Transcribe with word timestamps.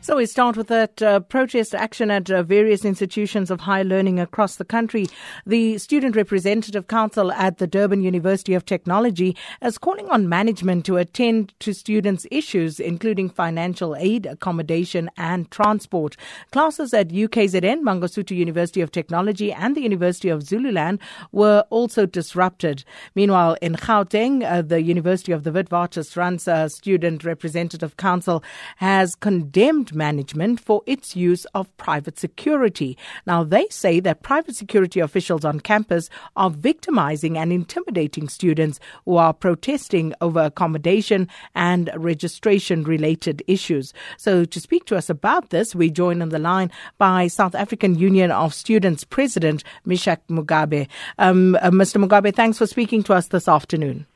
So 0.00 0.16
we 0.16 0.26
start 0.26 0.56
with 0.56 0.68
that 0.68 1.02
uh, 1.02 1.20
protest 1.20 1.74
action 1.74 2.10
at 2.10 2.30
uh, 2.30 2.44
various 2.44 2.84
institutions 2.84 3.50
of 3.50 3.60
higher 3.60 3.82
learning 3.82 4.20
across 4.20 4.54
the 4.56 4.64
country. 4.64 5.06
The 5.44 5.76
Student 5.78 6.14
Representative 6.14 6.86
Council 6.86 7.32
at 7.32 7.58
the 7.58 7.66
Durban 7.66 8.02
University 8.02 8.54
of 8.54 8.64
Technology 8.64 9.36
is 9.60 9.76
calling 9.76 10.08
on 10.08 10.28
management 10.28 10.86
to 10.86 10.98
attend 10.98 11.52
to 11.58 11.74
students' 11.74 12.26
issues, 12.30 12.78
including 12.78 13.28
financial 13.28 13.96
aid, 13.96 14.24
accommodation, 14.26 15.10
and 15.16 15.50
transport. 15.50 16.16
Classes 16.52 16.94
at 16.94 17.08
UKZN, 17.08 17.82
Mangosuthu 17.82 18.36
University 18.36 18.80
of 18.80 18.92
Technology, 18.92 19.52
and 19.52 19.76
the 19.76 19.82
University 19.82 20.28
of 20.28 20.44
Zululand 20.44 21.00
were 21.32 21.64
also 21.70 22.06
disrupted. 22.06 22.84
Meanwhile, 23.16 23.56
in 23.60 23.74
Gauteng, 23.74 24.44
uh, 24.44 24.62
the 24.62 24.80
University 24.80 25.32
of 25.32 25.42
the 25.42 25.50
Witwatersrand 25.50 26.46
uh, 26.46 26.68
Student 26.68 27.24
Representative 27.24 27.96
Council 27.96 28.44
has 28.76 29.16
condemned 29.16 29.87
management 29.94 30.60
for 30.60 30.82
its 30.86 31.16
use 31.16 31.44
of 31.54 31.74
private 31.76 32.18
security. 32.18 32.96
Now, 33.26 33.44
they 33.44 33.66
say 33.70 34.00
that 34.00 34.22
private 34.22 34.56
security 34.56 35.00
officials 35.00 35.44
on 35.44 35.60
campus 35.60 36.08
are 36.36 36.50
victimizing 36.50 37.36
and 37.38 37.52
intimidating 37.52 38.28
students 38.28 38.80
who 39.04 39.16
are 39.16 39.32
protesting 39.32 40.14
over 40.20 40.40
accommodation 40.40 41.28
and 41.54 41.90
registration 41.96 42.84
related 42.84 43.42
issues. 43.46 43.92
So, 44.16 44.44
to 44.44 44.60
speak 44.60 44.84
to 44.86 44.96
us 44.96 45.10
about 45.10 45.50
this, 45.50 45.74
we 45.74 45.90
join 45.90 46.22
on 46.22 46.30
the 46.30 46.38
line 46.38 46.70
by 46.98 47.26
South 47.28 47.54
African 47.54 47.98
Union 47.98 48.30
of 48.30 48.54
Students 48.54 49.04
President 49.04 49.64
Meshack 49.86 50.18
Mugabe. 50.28 50.88
Um, 51.18 51.56
uh, 51.56 51.70
Mr. 51.70 52.02
Mugabe, 52.02 52.34
thanks 52.34 52.58
for 52.58 52.66
speaking 52.66 53.02
to 53.04 53.14
us 53.14 53.28
this 53.28 53.48
afternoon. 53.48 54.06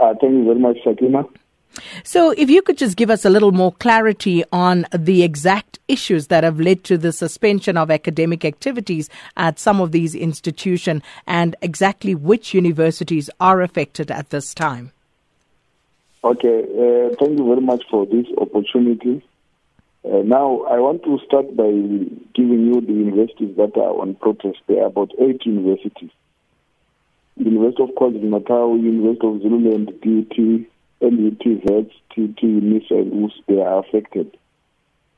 Uh, 0.00 0.14
thank 0.20 0.32
you 0.32 0.44
very 0.44 0.58
much, 0.58 0.76
Sakina. 0.84 1.24
So, 2.04 2.30
if 2.30 2.50
you 2.50 2.62
could 2.62 2.78
just 2.78 2.96
give 2.96 3.10
us 3.10 3.24
a 3.24 3.30
little 3.30 3.52
more 3.52 3.72
clarity 3.72 4.44
on 4.52 4.86
the 4.96 5.22
exact 5.22 5.78
issues 5.88 6.28
that 6.28 6.44
have 6.44 6.60
led 6.60 6.84
to 6.84 6.98
the 6.98 7.12
suspension 7.12 7.76
of 7.76 7.90
academic 7.90 8.44
activities 8.44 9.08
at 9.36 9.58
some 9.58 9.80
of 9.80 9.92
these 9.92 10.14
institutions 10.14 11.02
and 11.26 11.56
exactly 11.62 12.14
which 12.14 12.54
universities 12.54 13.30
are 13.40 13.62
affected 13.62 14.10
at 14.10 14.30
this 14.30 14.54
time. 14.54 14.92
Okay, 16.24 16.62
uh, 16.62 17.14
thank 17.18 17.38
you 17.38 17.46
very 17.46 17.60
much 17.60 17.84
for 17.90 18.04
this 18.06 18.26
opportunity. 18.38 19.22
Uh, 20.04 20.22
now, 20.24 20.62
I 20.62 20.78
want 20.78 21.02
to 21.04 21.18
start 21.26 21.54
by 21.56 21.70
giving 22.34 22.66
you 22.66 22.80
the 22.80 22.92
universities 22.92 23.56
that 23.56 23.76
are 23.76 24.00
on 24.00 24.14
protest. 24.14 24.58
There 24.66 24.82
are 24.82 24.86
about 24.86 25.12
eight 25.20 25.44
universities. 25.44 26.10
University 27.36 27.82
of 27.82 27.90
KwaZulu-Natal, 27.90 28.78
University 28.78 29.26
of 29.26 29.42
Zululand, 29.42 29.92
DUT, 30.02 30.66
NUT, 31.00 31.42
VETS, 31.44 31.94
TT, 32.10 32.42
NISA, 32.42 32.94
and 32.94 33.32
they 33.46 33.60
are 33.60 33.80
affected 33.80 34.36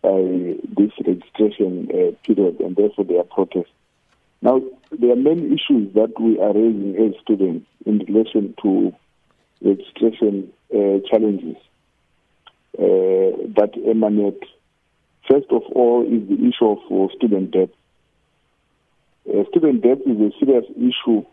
by 0.02 0.56
this 0.76 0.92
registration 1.06 1.88
uh, 1.90 2.12
period, 2.26 2.60
and 2.60 2.76
therefore 2.76 3.04
they 3.04 3.18
are 3.18 3.24
protest. 3.24 3.70
Now, 4.42 4.62
there 4.90 5.12
are 5.12 5.16
many 5.16 5.46
issues 5.46 5.92
that 5.94 6.18
we 6.18 6.38
are 6.40 6.52
raising 6.52 6.96
as 6.96 7.20
students 7.22 7.66
in 7.84 7.98
relation 7.98 8.54
to 8.62 8.92
registration 9.62 10.52
uh, 10.74 11.00
challenges 11.10 11.56
uh, 12.78 13.36
that 13.56 13.72
emanate. 13.86 14.42
First 15.30 15.50
of 15.50 15.62
all, 15.74 16.02
is 16.02 16.28
the 16.28 16.48
issue 16.48 16.66
of 16.66 16.78
uh, 16.90 17.14
student 17.14 17.50
debt. 17.50 17.68
Uh, 19.28 19.44
student 19.50 19.82
debt 19.82 19.98
is 20.06 20.18
a 20.18 20.30
serious 20.38 20.64
issue 20.76 21.24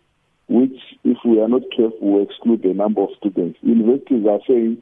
which, 0.48 0.80
if 1.04 1.18
we 1.26 1.42
are 1.42 1.48
not 1.48 1.64
careful, 1.76 2.00
will 2.00 2.24
exclude 2.24 2.64
the 2.64 2.74
number 2.74 3.02
of 3.02 3.10
students. 3.18 3.60
Universities 3.62 4.26
are 4.28 4.40
saying 4.48 4.82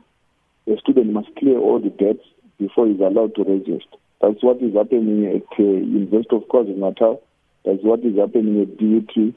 a 0.67 0.77
student 0.79 1.11
must 1.11 1.35
clear 1.37 1.57
all 1.57 1.79
the 1.79 1.89
debts 1.89 2.25
before 2.59 2.87
he's 2.87 2.99
allowed 2.99 3.35
to 3.35 3.43
register. 3.43 3.97
That's 4.21 4.41
what 4.41 4.61
is 4.61 4.73
happening 4.73 5.25
at 5.25 5.59
uh, 5.59 5.63
University 5.63 6.35
of 6.35 6.43
KwaZulu-Natal. 6.47 7.21
That's 7.65 7.83
what 7.83 7.99
is 8.01 8.17
happening 8.17 8.61
at 8.61 8.77
DUT, 8.77 9.33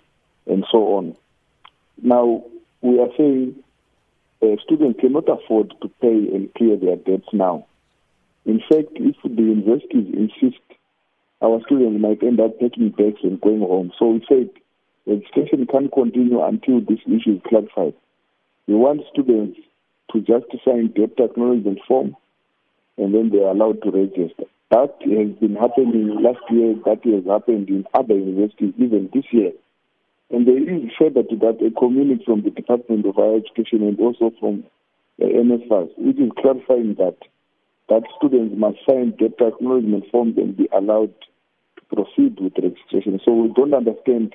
and 0.47 0.65
so 0.71 0.97
on. 0.97 1.17
Now, 2.03 2.45
we 2.81 3.01
are 3.01 3.09
saying 3.17 3.57
uh, 4.43 4.57
students 4.65 5.01
cannot 5.01 5.29
afford 5.29 5.75
to 5.83 5.89
pay 6.01 6.09
and 6.09 6.53
clear 6.55 6.77
their 6.77 6.97
debts 6.97 7.29
now. 7.33 7.67
In 8.45 8.61
fact, 8.61 8.93
if 8.95 9.17
the 9.25 9.43
universities 9.43 10.15
insist, 10.15 10.63
our 11.43 11.61
students 11.67 12.01
might 12.01 12.23
end 12.23 12.41
up 12.41 12.59
taking 12.61 12.91
bags 12.91 13.21
and 13.23 13.41
going 13.41 13.61
home. 13.61 13.93
So 13.99 14.09
we 14.09 14.25
said 14.29 14.51
registration 15.09 15.67
can't 15.67 15.93
continue 15.93 16.43
until 16.45 16.81
this 16.81 17.01
issue 17.07 17.37
is 17.37 17.43
clarified. 17.49 17.95
We 18.67 18.75
want 18.75 19.01
students 19.13 19.59
to 20.13 20.21
just 20.21 20.47
sign 20.65 20.93
debt 20.95 21.19
acknowledgement 21.19 21.81
form 21.89 22.17
and 22.99 23.15
then 23.15 23.31
they 23.31 23.39
are 23.39 23.51
allowed 23.51 23.83
to 23.83 23.91
register. 23.91 24.45
That 24.71 24.95
has 25.01 25.33
been 25.41 25.57
happening 25.57 26.21
last 26.23 26.45
year, 26.51 26.75
that 26.85 27.01
has 27.05 27.25
happened 27.25 27.69
in 27.71 27.87
other 27.95 28.15
universities 28.15 28.75
even 28.77 29.09
this 29.15 29.25
year. 29.31 29.53
And 30.31 30.47
there 30.47 30.59
is 30.59 30.91
further 30.99 31.23
to 31.23 31.37
that 31.37 31.65
a 31.65 31.71
communique 31.71 32.27
from 32.27 32.43
the 32.43 32.51
Department 32.51 33.07
of 33.07 33.15
Higher 33.15 33.37
Education 33.37 33.89
and 33.89 33.99
also 33.99 34.31
from 34.39 34.65
the 35.19 35.25
NSFAS, 35.25 35.89
which 35.97 36.19
is 36.19 36.31
clarifying 36.39 36.97
that 36.99 37.17
that 37.89 38.03
students 38.19 38.55
must 38.59 38.77
sign 38.87 39.15
debt 39.19 39.41
acknowledgement 39.41 40.05
forms 40.13 40.37
and 40.37 40.55
be 40.55 40.69
allowed 40.77 41.15
to 41.77 41.97
proceed 41.97 42.39
with 42.39 42.53
registration. 42.63 43.19
So 43.25 43.33
we 43.33 43.49
don't 43.55 43.73
understand 43.73 44.35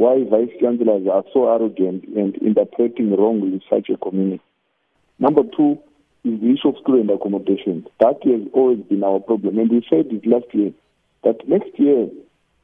why 0.00 0.24
vice 0.24 0.48
chancellors 0.58 1.06
are 1.12 1.24
so 1.30 1.52
arrogant 1.52 2.02
and 2.16 2.34
interpreting 2.36 3.14
wrongly 3.14 3.60
such 3.68 3.90
a 3.90 3.98
community. 3.98 4.40
Number 5.18 5.42
two 5.54 5.76
is 6.24 6.40
the 6.40 6.56
issue 6.56 6.70
of 6.70 6.80
student 6.80 7.10
accommodation. 7.10 7.86
That 8.00 8.16
has 8.24 8.48
always 8.54 8.80
been 8.88 9.04
our 9.04 9.20
problem. 9.20 9.58
And 9.58 9.70
we 9.70 9.84
said 9.90 10.06
it 10.08 10.26
last 10.26 10.46
year 10.54 10.72
that 11.22 11.46
next 11.46 11.78
year, 11.78 12.08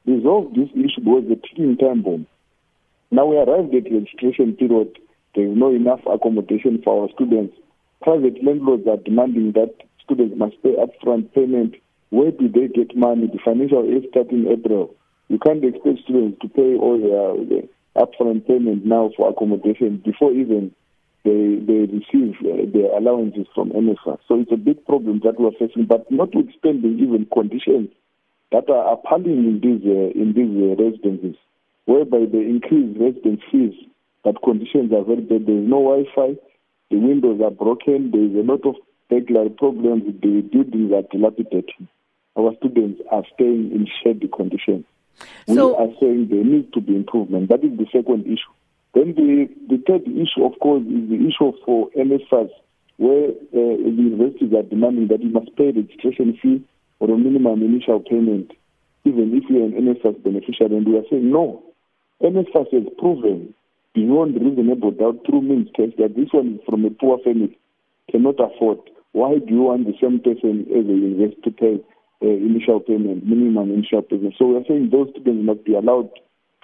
resolve 0.07 0.55
this 0.55 0.71
issue 0.73 1.05
was 1.05 1.25
a 1.29 1.37
ticking 1.47 1.77
time 1.77 2.01
bomb. 2.01 2.27
Now 3.11 3.27
we 3.27 3.37
arrived 3.37 3.75
at 3.75 3.93
registration 3.93 4.57
period. 4.57 4.97
There 5.35 5.45
is 5.45 5.55
no 5.55 5.75
enough 5.75 6.01
accommodation 6.11 6.81
for 6.83 7.03
our 7.03 7.11
students. 7.13 7.55
Private 8.01 8.43
landlords 8.43 8.89
are 8.89 8.97
demanding 8.97 9.53
that 9.53 9.75
students 10.03 10.39
must 10.39 10.57
pay 10.63 10.75
upfront 10.81 11.35
payment. 11.35 11.75
Where 12.09 12.31
do 12.31 12.49
they 12.49 12.69
get 12.69 12.97
money? 12.97 13.27
The 13.27 13.41
financial 13.45 13.85
aid 13.85 14.09
starting 14.09 14.47
April. 14.49 14.95
You 15.29 15.39
can't 15.39 15.65
expect 15.65 16.01
students 16.05 16.39
to 16.43 16.49
pay 16.49 16.75
all 16.77 16.99
their, 17.49 17.63
upfront 17.97 18.47
payment 18.47 18.85
now 18.85 19.11
for 19.17 19.31
accommodation 19.31 20.03
before 20.05 20.31
even 20.31 20.71
they 21.25 21.57
they 21.65 21.89
receive 21.89 22.37
uh, 22.45 22.69
their 22.71 22.93
allowances 22.93 23.47
from 23.55 23.71
NSFAS. 23.71 24.19
So 24.29 24.39
it's 24.39 24.53
a 24.53 24.57
big 24.57 24.85
problem 24.85 25.23
that 25.25 25.41
we're 25.41 25.57
facing. 25.59 25.87
But 25.87 26.05
notwithstanding 26.11 26.99
even 27.01 27.27
conditions 27.33 27.89
that 28.53 28.69
are 28.69 28.93
appalling 28.93 29.49
in 29.49 29.61
these 29.65 29.83
uh, 29.89 30.13
in 30.13 30.35
these 30.37 30.55
uh, 30.61 30.77
residences, 30.77 31.37
whereby 31.87 32.27
they 32.31 32.45
increase 32.45 32.95
residence 33.01 33.41
fees, 33.51 33.75
but 34.23 34.43
conditions 34.45 34.93
are 34.93 35.03
very 35.03 35.23
bad. 35.23 35.47
There 35.47 35.57
is 35.57 35.67
no 35.67 35.81
Wi-Fi, 35.81 36.37
the 36.91 36.99
windows 36.99 37.41
are 37.43 37.51
broken. 37.51 38.11
There 38.13 38.23
is 38.23 38.35
a 38.35 38.47
lot 38.47 38.65
of 38.65 38.77
burglary 39.11 39.51
problems. 39.51 40.05
The 40.23 40.43
buildings 40.43 40.93
are 40.93 41.03
dilapidated. 41.11 41.89
Our 42.39 42.55
students 42.59 43.01
are 43.11 43.25
staying 43.35 43.73
in 43.73 43.89
shady 44.03 44.29
conditions. 44.29 44.85
So, 45.47 45.69
we 45.69 45.85
are 45.85 45.95
saying 46.01 46.29
there 46.31 46.45
needs 46.45 46.71
to 46.73 46.81
be 46.81 46.97
improvement. 46.97 47.49
That 47.49 47.65
is 47.65 47.77
the 47.79 47.87
second 47.93 48.27
issue. 48.27 48.53
Then 48.95 49.15
the, 49.15 49.49
the 49.69 49.83
third 49.87 50.03
issue, 50.09 50.45
of 50.45 50.59
course, 50.59 50.83
is 50.83 51.09
the 51.09 51.17
issue 51.17 51.53
for 51.65 51.91
NSFAS, 51.91 52.51
where 52.97 53.29
uh, 53.29 53.33
the 53.53 53.93
universities 53.95 54.53
are 54.55 54.63
demanding 54.63 55.09
that 55.09 55.23
you 55.23 55.31
must 55.31 55.55
pay 55.57 55.67
registration 55.67 56.39
fee 56.41 56.65
or 56.99 57.11
a 57.11 57.19
minimum 57.19 57.63
initial 57.63 58.01
payment, 58.01 58.53
even 59.05 59.37
if 59.37 59.45
you're 59.51 59.65
an 59.65 59.73
NSFAS 59.73 60.23
beneficiary. 60.23 60.77
And 60.77 60.89
we 60.89 60.97
are 60.97 61.05
saying 61.11 61.31
no. 61.31 61.63
NSFAS 62.23 62.73
has 62.73 62.85
proven 62.99 63.55
beyond 63.95 64.35
reasonable 64.41 64.91
doubt 64.93 65.21
through 65.27 65.43
means 65.43 65.69
test 65.77 65.97
that 65.99 66.17
this 66.17 66.29
one 66.33 66.55
is 66.55 66.61
from 66.65 66.85
a 66.85 66.91
poor 66.91 67.19
family, 67.19 67.59
cannot 68.11 68.41
afford. 68.41 68.79
Why 69.13 69.39
do 69.39 69.53
you 69.53 69.63
want 69.63 69.87
the 69.87 69.95
same 70.01 70.21
person 70.21 70.67
as 70.71 70.85
a 70.85 70.93
university 70.93 71.41
to 71.45 71.51
pay 71.51 71.81
uh, 72.23 72.29
initial 72.29 72.81
payment, 72.81 73.27
minimum 73.27 73.71
initial 73.73 74.03
payment. 74.03 74.35
So 74.39 74.47
we 74.47 74.57
are 74.57 74.65
saying 74.67 74.91
those 74.91 75.11
students 75.11 75.45
must 75.45 75.65
be 75.65 75.75
allowed 75.75 76.11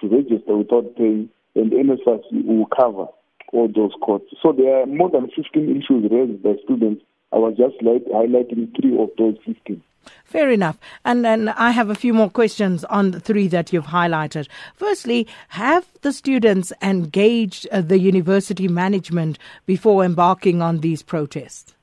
to 0.01 0.07
register 0.07 0.57
without 0.57 0.95
paying, 0.95 1.29
and 1.55 1.71
NSFAS 1.71 2.23
will 2.45 2.65
cover 2.65 3.07
all 3.51 3.67
those 3.67 3.91
costs. 4.01 4.33
So 4.41 4.51
there 4.51 4.81
are 4.81 4.85
more 4.85 5.09
than 5.09 5.29
15 5.29 5.69
issues 5.69 6.11
raised 6.11 6.41
by 6.43 6.55
students. 6.63 7.03
I 7.31 7.37
was 7.37 7.55
just 7.57 7.81
like 7.81 8.03
highlighting 8.05 8.75
three 8.79 8.97
of 8.99 9.09
those 9.17 9.37
15. 9.45 9.81
Fair 10.25 10.49
enough. 10.49 10.77
And 11.05 11.23
then 11.23 11.49
I 11.49 11.71
have 11.71 11.89
a 11.89 11.95
few 11.95 12.13
more 12.13 12.29
questions 12.29 12.83
on 12.85 13.11
the 13.11 13.19
three 13.19 13.47
that 13.49 13.71
you've 13.71 13.85
highlighted. 13.85 14.47
Firstly, 14.75 15.27
have 15.49 15.87
the 16.01 16.11
students 16.11 16.73
engaged 16.81 17.67
uh, 17.71 17.81
the 17.81 17.99
university 17.99 18.67
management 18.67 19.37
before 19.65 20.03
embarking 20.03 20.61
on 20.61 20.79
these 20.79 21.03
protests? 21.03 21.73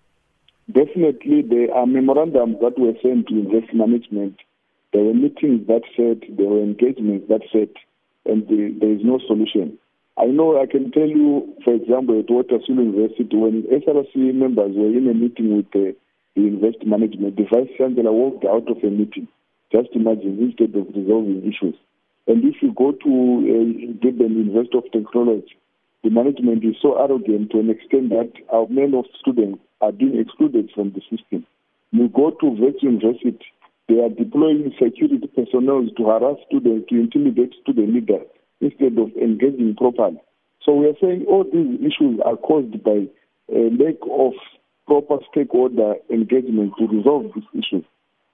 Definitely, 0.72 1.42
there 1.42 1.74
are 1.74 1.86
memorandums 1.86 2.56
that 2.60 2.78
were 2.78 2.94
sent 3.02 3.28
to 3.28 3.34
invest 3.34 3.72
management. 3.74 4.36
There 4.92 5.04
were 5.04 5.14
meetings 5.14 5.66
that 5.68 5.82
said, 5.96 6.22
there 6.36 6.46
were 6.48 6.62
engagements 6.62 7.28
that 7.28 7.42
said, 7.52 7.70
and 8.26 8.46
the, 8.48 8.76
there 8.78 8.92
is 8.92 9.00
no 9.02 9.18
solution. 9.26 9.78
I 10.18 10.26
know 10.26 10.60
I 10.60 10.66
can 10.66 10.90
tell 10.92 11.08
you, 11.08 11.54
for 11.64 11.74
example, 11.74 12.18
at 12.20 12.30
Watersfield 12.30 12.78
University, 12.78 13.36
when 13.36 13.62
SRC 13.62 14.34
members 14.34 14.72
were 14.76 14.92
in 14.92 15.08
a 15.08 15.14
meeting 15.14 15.56
with 15.56 15.70
the 15.72 15.96
the 16.34 16.42
university 16.42 16.86
management. 16.86 17.36
The 17.36 17.44
vice 17.44 17.70
chancellor 17.76 18.12
walked 18.12 18.44
out 18.44 18.70
of 18.70 18.82
a 18.82 18.90
meeting. 18.90 19.28
Just 19.72 19.88
imagine 19.94 20.38
instead 20.40 20.74
of 20.74 20.86
resolving 20.94 21.42
issues. 21.42 21.74
And 22.26 22.44
if 22.44 22.62
you 22.62 22.72
go 22.72 22.92
to 22.92 23.10
uh, 23.10 23.92
Durban 24.02 24.36
University 24.36 24.78
of 24.78 24.90
Technology, 24.92 25.56
the 26.02 26.10
management 26.10 26.64
is 26.64 26.76
so 26.80 26.96
arrogant 26.96 27.50
to 27.50 27.60
an 27.60 27.70
extent 27.70 28.08
that 28.10 28.32
our 28.52 28.66
men 28.68 28.94
of 28.94 29.04
students 29.20 29.60
are 29.80 29.92
being 29.92 30.18
excluded 30.18 30.70
from 30.74 30.92
the 30.92 31.00
system. 31.10 31.46
You 31.92 32.08
go 32.08 32.30
to 32.30 32.46
Wits 32.46 32.82
University, 32.82 33.44
they 33.88 34.00
are 34.00 34.08
deploying 34.08 34.72
security 34.78 35.26
personnel 35.34 35.86
to 35.96 36.04
harass 36.04 36.36
students, 36.46 36.88
to 36.88 36.94
intimidate 37.00 37.54
student 37.60 37.94
leaders 37.94 38.26
instead 38.60 38.96
of 38.98 39.10
engaging 39.16 39.74
properly. 39.76 40.20
So 40.64 40.74
we 40.74 40.86
are 40.86 40.96
saying 41.00 41.26
all 41.28 41.44
these 41.44 41.80
issues 41.80 42.20
are 42.24 42.36
caused 42.36 42.82
by 42.84 43.08
a 43.52 43.70
lack 43.74 43.98
of 44.08 44.32
proper 44.86 45.18
stakeholder 45.30 45.94
engagement 46.10 46.74
to 46.78 46.86
resolve 46.86 47.32
these 47.34 47.50
issues. 47.52 47.84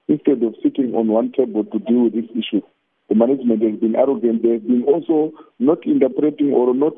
Instead 0.07 0.43
of 0.43 0.55
sitting 0.63 0.93
on 0.95 1.07
one 1.07 1.31
table 1.31 1.65
to 1.65 1.79
deal 1.79 2.03
with 2.03 2.13
these 2.13 2.29
issues, 2.31 2.63
the 3.09 3.15
management 3.15 3.61
has 3.63 3.79
been 3.79 3.95
arrogant. 3.95 4.43
They 4.43 4.53
have 4.53 4.67
been 4.67 4.83
also 4.83 5.31
not 5.59 5.85
interpreting 5.85 6.51
or 6.51 6.73
not 6.73 6.95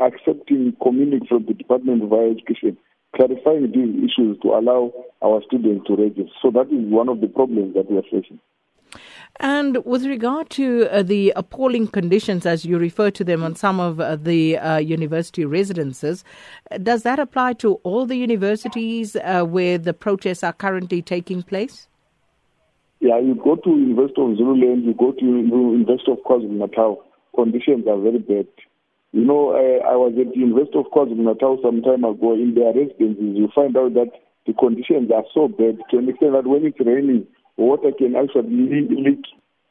accepting 0.00 0.74
communique 0.82 1.28
from 1.28 1.46
the 1.46 1.54
Department 1.54 2.02
of 2.02 2.10
Higher 2.10 2.30
Education, 2.30 2.78
clarifying 3.14 3.70
these 3.72 4.10
issues 4.10 4.38
to 4.42 4.48
allow 4.48 4.92
our 5.22 5.42
students 5.46 5.86
to 5.86 5.96
register. 5.96 6.32
So 6.42 6.50
that 6.52 6.68
is 6.72 6.90
one 6.90 7.08
of 7.08 7.20
the 7.20 7.28
problems 7.28 7.74
that 7.74 7.90
we 7.90 7.98
are 7.98 8.08
facing. 8.10 8.40
And 9.38 9.84
with 9.84 10.04
regard 10.04 10.50
to 10.50 10.88
uh, 10.90 11.02
the 11.02 11.32
appalling 11.36 11.88
conditions, 11.88 12.44
as 12.44 12.64
you 12.64 12.78
refer 12.78 13.10
to 13.12 13.24
them 13.24 13.42
on 13.44 13.54
some 13.54 13.78
of 13.78 14.00
uh, 14.00 14.16
the 14.16 14.58
uh, 14.58 14.78
university 14.78 15.44
residences, 15.44 16.24
does 16.82 17.04
that 17.04 17.18
apply 17.18 17.52
to 17.54 17.74
all 17.84 18.06
the 18.06 18.16
universities 18.16 19.16
uh, 19.16 19.44
where 19.44 19.78
the 19.78 19.94
protests 19.94 20.42
are 20.42 20.52
currently 20.52 21.00
taking 21.00 21.42
place? 21.42 21.88
Yeah, 23.00 23.18
you 23.18 23.34
go 23.34 23.56
to 23.56 23.70
University 23.70 24.20
of 24.20 24.36
Zululand, 24.36 24.84
you 24.84 24.92
go 24.92 25.12
to 25.12 25.24
University 25.24 26.12
of 26.12 26.18
KwaZulu 26.20 26.52
Natal, 26.52 27.02
conditions 27.34 27.86
are 27.88 27.98
very 27.98 28.18
bad. 28.18 28.46
You 29.12 29.24
know, 29.24 29.56
I, 29.56 29.92
I 29.92 29.96
was 29.96 30.12
at 30.20 30.34
the 30.34 30.38
University 30.38 30.76
of 30.78 30.92
KwaZulu 30.92 31.16
Natal 31.16 31.58
some 31.64 31.80
time 31.80 32.04
ago. 32.04 32.34
In 32.34 32.52
their 32.54 32.76
residences, 32.76 33.40
you 33.40 33.48
find 33.54 33.74
out 33.76 33.94
that 33.94 34.12
the 34.46 34.52
conditions 34.52 35.10
are 35.10 35.24
so 35.32 35.48
bad 35.48 35.80
to 35.90 35.96
an 35.96 36.08
extent 36.10 36.36
that 36.36 36.46
when 36.46 36.66
it's 36.66 36.76
raining, 36.78 37.26
water 37.56 37.90
can 37.96 38.16
actually 38.16 38.52
leak 38.92 39.24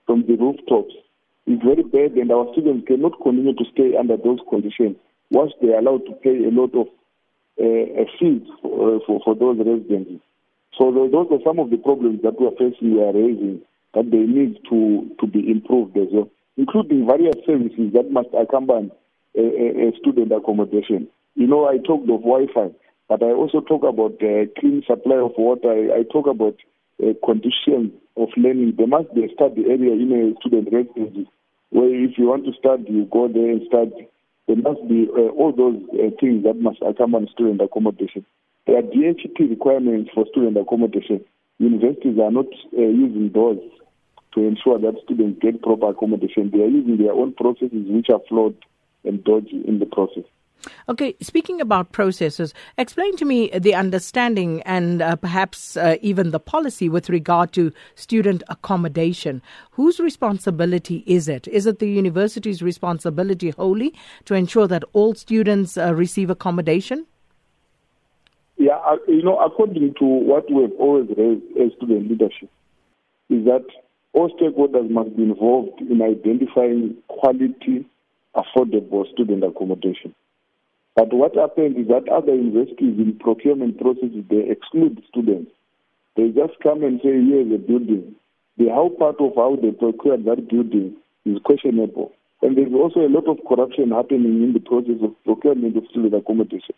from 0.07 0.25
the 0.25 0.35
rooftops. 0.35 0.97
It's 1.45 1.61
very 1.63 1.85
bad, 1.85 2.17
and 2.17 2.31
our 2.31 2.49
students 2.53 2.87
cannot 2.87 3.21
continue 3.21 3.53
to 3.53 3.65
stay 3.71 3.93
under 3.93 4.17
those 4.17 4.39
conditions 4.49 4.97
once 5.29 5.53
they 5.61 5.69
are 5.69 5.79
allowed 5.79 6.05
to 6.09 6.13
pay 6.25 6.45
a 6.45 6.49
lot 6.49 6.73
of 6.73 6.89
uh, 7.61 8.09
fees 8.17 8.41
for, 8.61 8.99
for, 9.05 9.21
for 9.23 9.35
those 9.35 9.57
residences. 9.61 10.21
So 10.77 10.91
those 10.91 11.27
are 11.31 11.43
some 11.43 11.59
of 11.59 11.69
the 11.69 11.77
problems 11.77 12.21
that 12.23 12.39
we 12.39 12.47
are 12.47 12.57
facing, 12.57 12.95
we 12.95 13.03
are 13.03 13.13
raising, 13.13 13.61
that 13.93 14.11
they 14.11 14.23
need 14.23 14.59
to, 14.69 15.09
to 15.19 15.27
be 15.27 15.49
improved 15.49 15.97
as 15.97 16.07
well, 16.11 16.29
including 16.57 17.07
various 17.07 17.35
services 17.45 17.91
that 17.93 18.11
must 18.11 18.29
accompany 18.37 18.91
a, 19.35 19.41
a, 19.41 19.89
a 19.89 19.97
student 19.99 20.31
accommodation. 20.31 21.07
You 21.35 21.47
know, 21.47 21.67
I 21.67 21.77
talked 21.77 22.09
of 22.09 22.21
Wi-Fi, 22.21 22.69
but 23.07 23.23
I 23.23 23.31
also 23.31 23.61
talk 23.61 23.83
about 23.83 24.21
uh, 24.21 24.45
clean 24.59 24.83
supply 24.85 25.17
of 25.17 25.31
water. 25.37 25.71
I, 25.71 25.99
I 25.99 26.03
talk 26.03 26.27
about 26.27 26.55
uh, 27.01 27.13
conditions 27.25 27.91
of 28.15 28.29
learning. 28.37 28.75
There 28.77 28.87
must 28.87 29.13
be 29.15 29.25
a 29.25 29.33
study 29.33 29.65
area 29.65 29.93
in 29.93 30.11
a 30.13 30.39
student 30.39 30.69
residence 30.71 31.27
where 31.71 31.93
if 31.93 32.17
you 32.17 32.27
want 32.27 32.45
to 32.45 32.53
study, 32.53 32.85
you 32.89 33.05
go 33.11 33.27
there 33.27 33.51
and 33.51 33.61
study. 33.67 34.07
There 34.47 34.57
must 34.57 34.87
be 34.87 35.07
uh, 35.13 35.29
all 35.37 35.53
those 35.55 35.77
uh, 35.93 36.09
things 36.19 36.43
that 36.43 36.59
must 36.59 36.79
accompany 36.81 37.29
student 37.33 37.61
accommodation. 37.61 38.25
There 38.69 38.77
are 38.77 38.83
DHT 38.83 39.49
requirements 39.49 40.11
for 40.13 40.27
student 40.29 40.55
accommodation. 40.55 41.25
Universities 41.57 42.19
are 42.21 42.29
not 42.29 42.45
uh, 42.77 42.81
using 42.81 43.31
those 43.33 43.57
to 44.35 44.41
ensure 44.41 44.77
that 44.77 44.93
students 45.03 45.39
get 45.41 45.63
proper 45.63 45.89
accommodation. 45.89 46.51
They 46.51 46.61
are 46.61 46.67
using 46.67 46.97
their 46.97 47.13
own 47.13 47.33
processes 47.33 47.87
which 47.87 48.11
are 48.11 48.19
flawed 48.29 48.55
and 49.03 49.23
dodgy 49.23 49.63
in 49.67 49.79
the 49.79 49.87
process. 49.87 50.23
Okay, 50.87 51.15
speaking 51.19 51.59
about 51.59 51.93
processes, 51.93 52.53
explain 52.77 53.17
to 53.17 53.25
me 53.25 53.49
the 53.57 53.73
understanding 53.73 54.61
and 54.67 55.01
uh, 55.01 55.15
perhaps 55.15 55.75
uh, 55.75 55.95
even 56.03 56.29
the 56.29 56.39
policy 56.39 56.89
with 56.89 57.09
regard 57.09 57.51
to 57.53 57.71
student 57.95 58.43
accommodation. 58.49 59.41
Whose 59.71 59.99
responsibility 59.99 61.03
is 61.07 61.27
it? 61.27 61.47
Is 61.47 61.65
it 61.65 61.79
the 61.79 61.89
university's 61.89 62.61
responsibility 62.61 63.49
wholly 63.49 63.95
to 64.25 64.35
ensure 64.35 64.67
that 64.67 64.83
all 64.93 65.15
students 65.15 65.75
uh, 65.75 65.95
receive 65.95 66.29
accommodation? 66.29 67.07
Yeah, 68.59 68.75
uh, 68.85 68.97
you 69.07 69.23
know, 69.23 69.39
according 69.39 69.93
to 69.99 70.05
what 70.05 70.51
we 70.51 70.63
have 70.63 70.73
always 70.77 71.07
raised 71.15 71.43
as 71.55 71.71
student 71.77 72.11
leadership, 72.11 72.49
is 73.29 73.45
that 73.45 73.63
all 74.11 74.29
stakeholders 74.35 74.89
must 74.89 75.15
be 75.15 75.23
involved 75.23 75.79
in 75.79 76.01
identifying 76.01 76.97
quality, 77.07 77.87
affordable 78.35 79.09
student 79.13 79.45
accommodation. 79.45 80.13
But 80.93 81.13
what 81.13 81.37
happens 81.37 81.77
is 81.77 81.87
that 81.87 82.09
other 82.09 82.35
universities 82.35 82.99
in 82.99 83.17
procurement 83.17 83.79
processes, 83.79 84.25
they 84.29 84.49
exclude 84.49 85.01
students. 85.07 85.51
They 86.17 86.27
just 86.35 86.59
come 86.61 86.83
and 86.83 86.99
say, 86.99 87.15
here's 87.15 87.53
a 87.55 87.63
building. 87.63 88.13
The 88.57 88.67
how 88.75 88.89
part 88.89 89.21
of 89.21 89.35
how 89.37 89.55
they 89.55 89.71
procure 89.71 90.17
that 90.17 90.49
building 90.49 90.97
is 91.23 91.39
questionable. 91.45 92.11
And 92.41 92.57
there's 92.57 92.73
also 92.73 92.99
a 92.99 93.07
lot 93.07 93.29
of 93.31 93.37
corruption 93.47 93.91
happening 93.91 94.43
in 94.43 94.51
the 94.51 94.59
process 94.59 94.99
of 95.01 95.15
procurement 95.23 95.77
of 95.77 95.87
student 95.91 96.13
accommodation. 96.13 96.75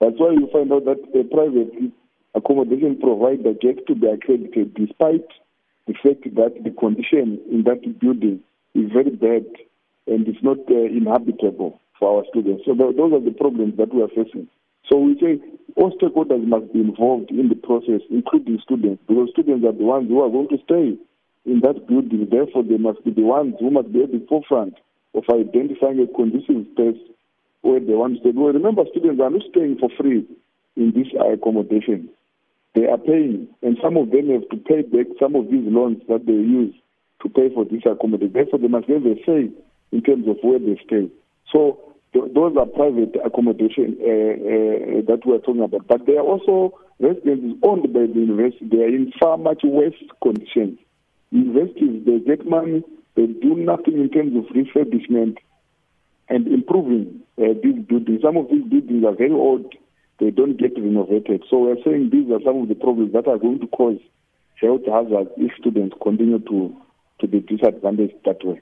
That's 0.00 0.16
why 0.18 0.32
you 0.32 0.48
find 0.52 0.72
out 0.72 0.84
that 0.84 1.00
a 1.18 1.24
private 1.24 1.72
accommodation 2.34 2.98
provider 3.00 3.54
gets 3.54 3.80
to 3.88 3.94
be 3.94 4.06
accredited 4.06 4.74
despite 4.74 5.26
the 5.86 5.94
fact 5.94 6.24
that 6.34 6.52
the 6.64 6.70
condition 6.70 7.40
in 7.50 7.64
that 7.64 7.80
building 8.00 8.40
is 8.74 8.92
very 8.92 9.10
bad 9.10 9.46
and 10.06 10.28
it's 10.28 10.42
not 10.42 10.58
uh, 10.70 10.84
inhabitable 10.84 11.80
for 11.98 12.18
our 12.18 12.24
students. 12.28 12.64
So 12.66 12.74
th- 12.74 12.96
those 12.96 13.12
are 13.12 13.24
the 13.24 13.32
problems 13.32 13.76
that 13.78 13.94
we 13.94 14.02
are 14.02 14.08
facing. 14.08 14.48
So 14.90 14.98
we 14.98 15.18
say 15.18 15.40
all 15.76 15.96
stakeholders 15.98 16.46
must 16.46 16.72
be 16.72 16.80
involved 16.80 17.30
in 17.30 17.48
the 17.48 17.56
process, 17.56 18.02
including 18.10 18.60
students, 18.62 19.02
because 19.08 19.30
students 19.32 19.64
are 19.64 19.72
the 19.72 19.84
ones 19.84 20.08
who 20.08 20.22
are 20.22 20.30
going 20.30 20.48
to 20.48 20.58
stay 20.64 20.94
in 21.46 21.60
that 21.60 21.86
building. 21.88 22.28
Therefore, 22.30 22.62
they 22.62 22.76
must 22.76 23.02
be 23.04 23.10
the 23.10 23.22
ones 23.22 23.54
who 23.58 23.70
must 23.70 23.92
be 23.92 24.02
at 24.02 24.12
the 24.12 24.24
forefront 24.28 24.74
of 25.14 25.24
identifying 25.30 26.00
a 26.00 26.06
conducive 26.14 26.66
space 26.72 27.00
where 27.66 27.80
they 27.80 27.94
want 27.94 28.22
to. 28.22 28.30
Well, 28.30 28.52
remember, 28.52 28.84
students 28.90 29.20
are 29.20 29.30
not 29.30 29.42
staying 29.50 29.78
for 29.78 29.90
free 29.98 30.24
in 30.76 30.92
this 30.94 31.08
accommodation. 31.18 32.08
They 32.74 32.86
are 32.86 32.98
paying, 32.98 33.48
and 33.62 33.76
some 33.82 33.96
of 33.96 34.10
them 34.10 34.30
have 34.30 34.48
to 34.50 34.56
pay 34.56 34.82
back 34.82 35.06
some 35.18 35.34
of 35.34 35.50
these 35.50 35.66
loans 35.66 35.98
that 36.08 36.26
they 36.26 36.32
use 36.32 36.74
to 37.22 37.28
pay 37.28 37.48
for 37.52 37.64
this 37.64 37.82
accommodation. 37.84 38.32
Therefore, 38.32 38.58
they 38.58 38.68
must 38.68 38.86
have 38.88 39.04
a 39.06 39.16
say 39.24 39.50
in 39.92 40.02
terms 40.02 40.28
of 40.28 40.36
where 40.42 40.58
they 40.58 40.78
stay. 40.86 41.10
So 41.52 41.80
th- 42.12 42.32
those 42.34 42.56
are 42.56 42.66
private 42.66 43.16
accommodation 43.24 43.96
uh, 43.98 44.04
uh, 44.06 45.00
that 45.08 45.22
we 45.24 45.34
are 45.34 45.40
talking 45.40 45.62
about. 45.62 45.88
But 45.88 46.06
they 46.06 46.16
are 46.16 46.26
also 46.26 46.78
residences 47.00 47.58
owned 47.62 47.92
by 47.92 48.06
the 48.06 48.20
university. 48.20 48.68
They 48.70 48.82
are 48.84 48.88
in 48.88 49.12
far 49.18 49.38
much 49.38 49.62
worse 49.64 49.96
conditions. 50.22 50.78
Universities, 51.30 52.04
they 52.04 52.20
get 52.20 52.46
money, 52.46 52.84
they 53.16 53.26
do 53.26 53.56
nothing 53.56 53.94
in 53.94 54.10
terms 54.10 54.36
of 54.36 54.44
refurbishment 54.54 55.38
and 56.28 56.46
improving 56.48 57.20
uh, 57.38 57.54
these 57.62 57.78
buildings. 57.86 58.22
Some 58.22 58.36
of 58.36 58.48
these 58.48 58.64
buildings 58.64 59.04
are 59.04 59.14
very 59.14 59.32
old. 59.32 59.74
They 60.18 60.30
don't 60.30 60.56
get 60.56 60.72
renovated. 60.76 61.44
So 61.50 61.58
we're 61.58 61.82
saying 61.84 62.10
these 62.10 62.30
are 62.30 62.40
some 62.44 62.62
of 62.62 62.68
the 62.68 62.74
problems 62.74 63.12
that 63.12 63.28
are 63.28 63.38
going 63.38 63.60
to 63.60 63.66
cause 63.68 63.98
health 64.60 64.82
hazards 64.86 65.30
if 65.36 65.52
students 65.60 65.94
continue 66.02 66.38
to, 66.38 66.74
to 67.20 67.26
be 67.26 67.40
disadvantaged 67.40 68.14
that 68.24 68.44
way. 68.44 68.60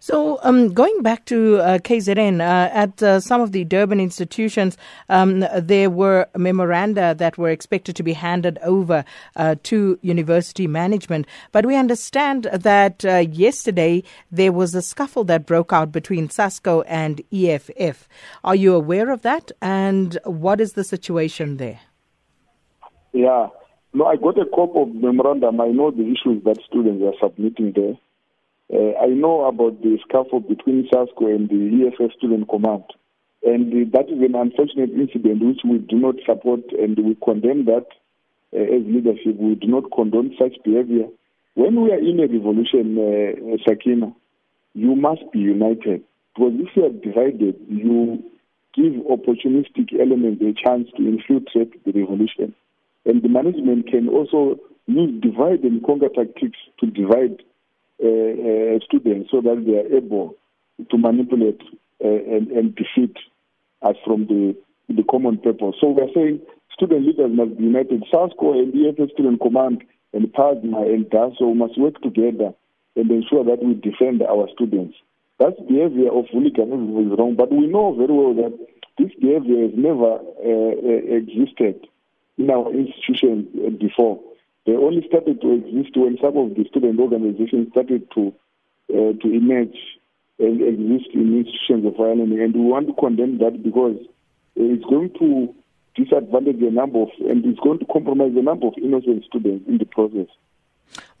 So, 0.00 0.38
um, 0.42 0.72
going 0.72 1.02
back 1.02 1.24
to 1.26 1.58
uh, 1.58 1.78
KZN, 1.78 2.40
uh, 2.40 2.70
at 2.72 3.02
uh, 3.02 3.18
some 3.20 3.40
of 3.40 3.50
the 3.50 3.64
Durban 3.64 4.00
institutions, 4.00 4.76
um, 5.08 5.44
there 5.56 5.90
were 5.90 6.26
memoranda 6.36 7.16
that 7.16 7.36
were 7.36 7.50
expected 7.50 7.96
to 7.96 8.02
be 8.04 8.12
handed 8.12 8.58
over 8.62 9.04
uh, 9.34 9.56
to 9.64 9.98
university 10.02 10.68
management. 10.68 11.26
But 11.50 11.66
we 11.66 11.74
understand 11.74 12.44
that 12.52 13.04
uh, 13.04 13.24
yesterday 13.30 14.04
there 14.30 14.52
was 14.52 14.74
a 14.74 14.82
scuffle 14.82 15.24
that 15.24 15.46
broke 15.46 15.72
out 15.72 15.90
between 15.90 16.28
SASCO 16.28 16.84
and 16.86 17.20
EFF. 17.32 18.08
Are 18.44 18.54
you 18.54 18.74
aware 18.74 19.10
of 19.10 19.22
that? 19.22 19.50
And 19.60 20.16
what 20.24 20.60
is 20.60 20.74
the 20.74 20.84
situation 20.84 21.56
there? 21.56 21.80
Yeah. 23.12 23.48
No, 23.94 24.06
I 24.06 24.16
got 24.16 24.38
a 24.38 24.44
copy 24.44 24.78
of 24.78 24.94
memorandum. 24.94 25.60
I 25.60 25.68
know 25.68 25.90
the 25.90 26.04
issues 26.04 26.44
that 26.44 26.60
students 26.68 27.02
are 27.02 27.28
submitting 27.28 27.72
there. 27.74 27.94
Uh, 28.72 28.92
I 29.00 29.06
know 29.06 29.46
about 29.46 29.80
the 29.82 29.98
scuffle 30.06 30.40
between 30.40 30.88
SASCO 30.92 31.34
and 31.34 31.48
the 31.48 31.86
EFF 31.88 32.12
Student 32.18 32.48
Command. 32.48 32.84
And 33.42 33.72
uh, 33.72 33.90
that 33.96 34.10
is 34.10 34.20
an 34.20 34.34
unfortunate 34.34 34.90
incident 34.90 35.42
which 35.42 35.60
we 35.64 35.78
do 35.78 35.96
not 35.96 36.16
support 36.26 36.60
and 36.78 36.98
we 36.98 37.16
condemn 37.24 37.64
that 37.64 37.86
uh, 38.52 38.60
as 38.60 38.82
leadership. 38.84 39.36
We 39.38 39.54
do 39.54 39.68
not 39.68 39.90
condone 39.94 40.34
such 40.38 40.62
behavior. 40.64 41.06
When 41.54 41.80
we 41.80 41.92
are 41.92 41.98
in 41.98 42.20
a 42.20 42.26
revolution, 42.28 42.98
uh, 42.98 43.56
Sakina, 43.66 44.12
you 44.74 44.94
must 44.94 45.22
be 45.32 45.38
united. 45.38 46.04
Because 46.34 46.52
if 46.54 46.68
you 46.76 46.84
are 46.84 46.90
divided, 46.90 47.56
you 47.68 48.22
give 48.74 48.92
opportunistic 49.08 49.98
elements 49.98 50.42
a 50.42 50.52
chance 50.52 50.88
to 50.96 51.02
infiltrate 51.02 51.84
the 51.84 51.92
revolution. 51.92 52.54
And 53.06 53.22
the 53.22 53.28
management 53.28 53.88
can 53.88 54.08
also 54.08 54.60
use 54.86 55.20
divide 55.22 55.64
and 55.64 55.84
conquer 55.84 56.08
tactics 56.08 56.58
to 56.80 56.86
divide 56.86 57.42
students 57.98 59.30
so 59.30 59.40
that 59.40 59.64
they 59.66 59.76
are 59.78 59.96
able 59.96 60.36
to 60.90 60.98
manipulate 60.98 61.60
uh, 62.04 62.08
and, 62.08 62.48
and 62.48 62.74
defeat 62.74 63.16
us 63.82 63.96
from 64.04 64.26
the 64.26 64.56
the 64.88 65.02
common 65.10 65.36
purpose. 65.38 65.74
So 65.80 65.90
we 65.90 66.02
are 66.02 66.12
saying 66.14 66.40
student 66.72 67.06
leaders 67.06 67.30
must 67.30 67.58
be 67.58 67.64
united. 67.64 68.04
SASCO 68.12 68.58
and 68.58 68.72
the 68.72 68.88
EFF 68.88 69.10
Student 69.12 69.40
Command 69.40 69.82
and 70.12 70.32
PASMA 70.32 70.82
and 70.94 71.04
DASO 71.06 71.54
must 71.54 71.78
work 71.78 72.00
together 72.00 72.54
and 72.96 73.10
ensure 73.10 73.44
that 73.44 73.62
we 73.62 73.74
defend 73.74 74.22
our 74.22 74.48
students. 74.54 74.96
That 75.38 75.56
behavior 75.68 76.10
of 76.10 76.26
hooliganism 76.32 77.12
is 77.12 77.18
wrong, 77.18 77.34
but 77.36 77.52
we 77.52 77.66
know 77.66 77.94
very 77.94 78.12
well 78.12 78.34
that 78.34 78.58
this 78.96 79.12
behavior 79.20 79.68
has 79.68 79.72
never 79.76 80.18
uh 80.18 81.16
existed 81.18 81.86
in 82.38 82.50
our 82.50 82.72
institution 82.72 83.76
before. 83.78 84.20
They 84.68 84.76
only 84.76 85.02
started 85.08 85.40
to 85.40 85.52
exist 85.54 85.96
when 85.96 86.18
some 86.20 86.36
of 86.36 86.54
the 86.54 86.62
student 86.68 87.00
organizations 87.00 87.70
started 87.70 88.06
to 88.12 88.34
uh, 88.92 89.16
to 89.16 89.26
emerge 89.32 89.78
and 90.38 90.60
exist 90.60 91.08
in 91.14 91.38
institutions 91.38 91.86
of 91.86 91.96
higher 91.96 92.14
learning, 92.14 92.42
and 92.42 92.54
we 92.54 92.60
want 92.60 92.86
to 92.88 92.92
condemn 92.92 93.38
that 93.38 93.62
because 93.62 93.96
it's 94.56 94.84
going 94.84 95.08
to 95.20 95.54
disadvantage 95.96 96.60
a 96.60 96.70
number 96.70 97.00
of, 97.00 97.08
and 97.30 97.46
it's 97.46 97.58
going 97.60 97.78
to 97.78 97.86
compromise 97.86 98.32
a 98.36 98.42
number 98.42 98.66
of 98.66 98.74
innocent 98.76 99.24
students 99.24 99.66
in 99.66 99.78
the 99.78 99.86
process. 99.86 100.28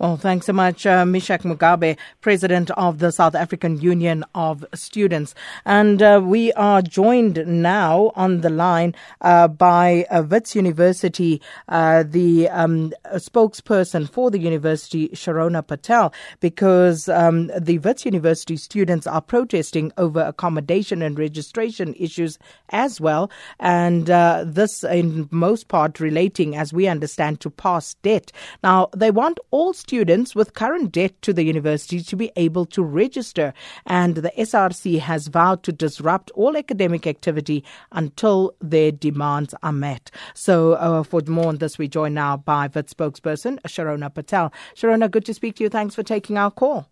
Well, 0.00 0.16
thanks 0.16 0.46
so 0.46 0.52
much, 0.52 0.86
uh, 0.86 1.02
Meshack 1.02 1.40
Mugabe, 1.42 1.96
President 2.20 2.70
of 2.70 3.00
the 3.00 3.10
South 3.10 3.34
African 3.34 3.80
Union 3.80 4.24
of 4.32 4.64
Students. 4.72 5.34
And 5.64 6.00
uh, 6.00 6.20
we 6.22 6.52
are 6.52 6.82
joined 6.82 7.44
now 7.44 8.12
on 8.14 8.42
the 8.42 8.48
line 8.48 8.94
uh, 9.22 9.48
by 9.48 10.06
uh, 10.08 10.22
Wits 10.22 10.54
University, 10.54 11.42
uh, 11.68 12.04
the 12.06 12.48
um, 12.50 12.92
spokesperson 13.14 14.08
for 14.08 14.30
the 14.30 14.38
university, 14.38 15.08
Sharona 15.08 15.66
Patel, 15.66 16.14
because 16.38 17.08
um, 17.08 17.50
the 17.58 17.78
Wits 17.78 18.04
University 18.04 18.56
students 18.56 19.04
are 19.04 19.20
protesting 19.20 19.90
over 19.98 20.20
accommodation 20.20 21.02
and 21.02 21.18
registration 21.18 21.92
issues 21.98 22.38
as 22.68 23.00
well. 23.00 23.32
And 23.58 24.08
uh, 24.08 24.44
this, 24.46 24.84
in 24.84 25.28
most 25.32 25.66
part, 25.66 25.98
relating, 25.98 26.54
as 26.54 26.72
we 26.72 26.86
understand, 26.86 27.40
to 27.40 27.50
past 27.50 28.00
debt. 28.02 28.30
Now, 28.62 28.90
they 28.96 29.10
want 29.10 29.40
all 29.50 29.72
students 29.72 29.87
with 30.34 30.54
current 30.54 30.92
debt 30.92 31.20
to 31.22 31.32
the 31.32 31.44
university 31.44 32.00
to 32.02 32.16
be 32.16 32.30
able 32.36 32.66
to 32.66 32.82
register. 32.82 33.52
And 33.86 34.16
the 34.16 34.32
SRC 34.36 34.98
has 35.00 35.28
vowed 35.28 35.62
to 35.64 35.72
disrupt 35.72 36.30
all 36.32 36.56
academic 36.56 37.06
activity 37.06 37.64
until 37.92 38.54
their 38.60 38.92
demands 38.92 39.54
are 39.62 39.72
met. 39.72 40.10
So, 40.34 40.72
uh, 40.74 41.02
for 41.02 41.22
more 41.26 41.46
on 41.46 41.58
this, 41.58 41.78
we 41.78 41.88
join 41.88 42.14
now 42.14 42.36
by 42.36 42.68
VIT 42.68 42.86
spokesperson 42.88 43.60
Sharona 43.62 44.12
Patel. 44.12 44.52
Sharona, 44.74 45.10
good 45.10 45.24
to 45.26 45.34
speak 45.34 45.56
to 45.56 45.64
you. 45.64 45.70
Thanks 45.70 45.94
for 45.94 46.02
taking 46.02 46.36
our 46.36 46.50
call 46.50 46.88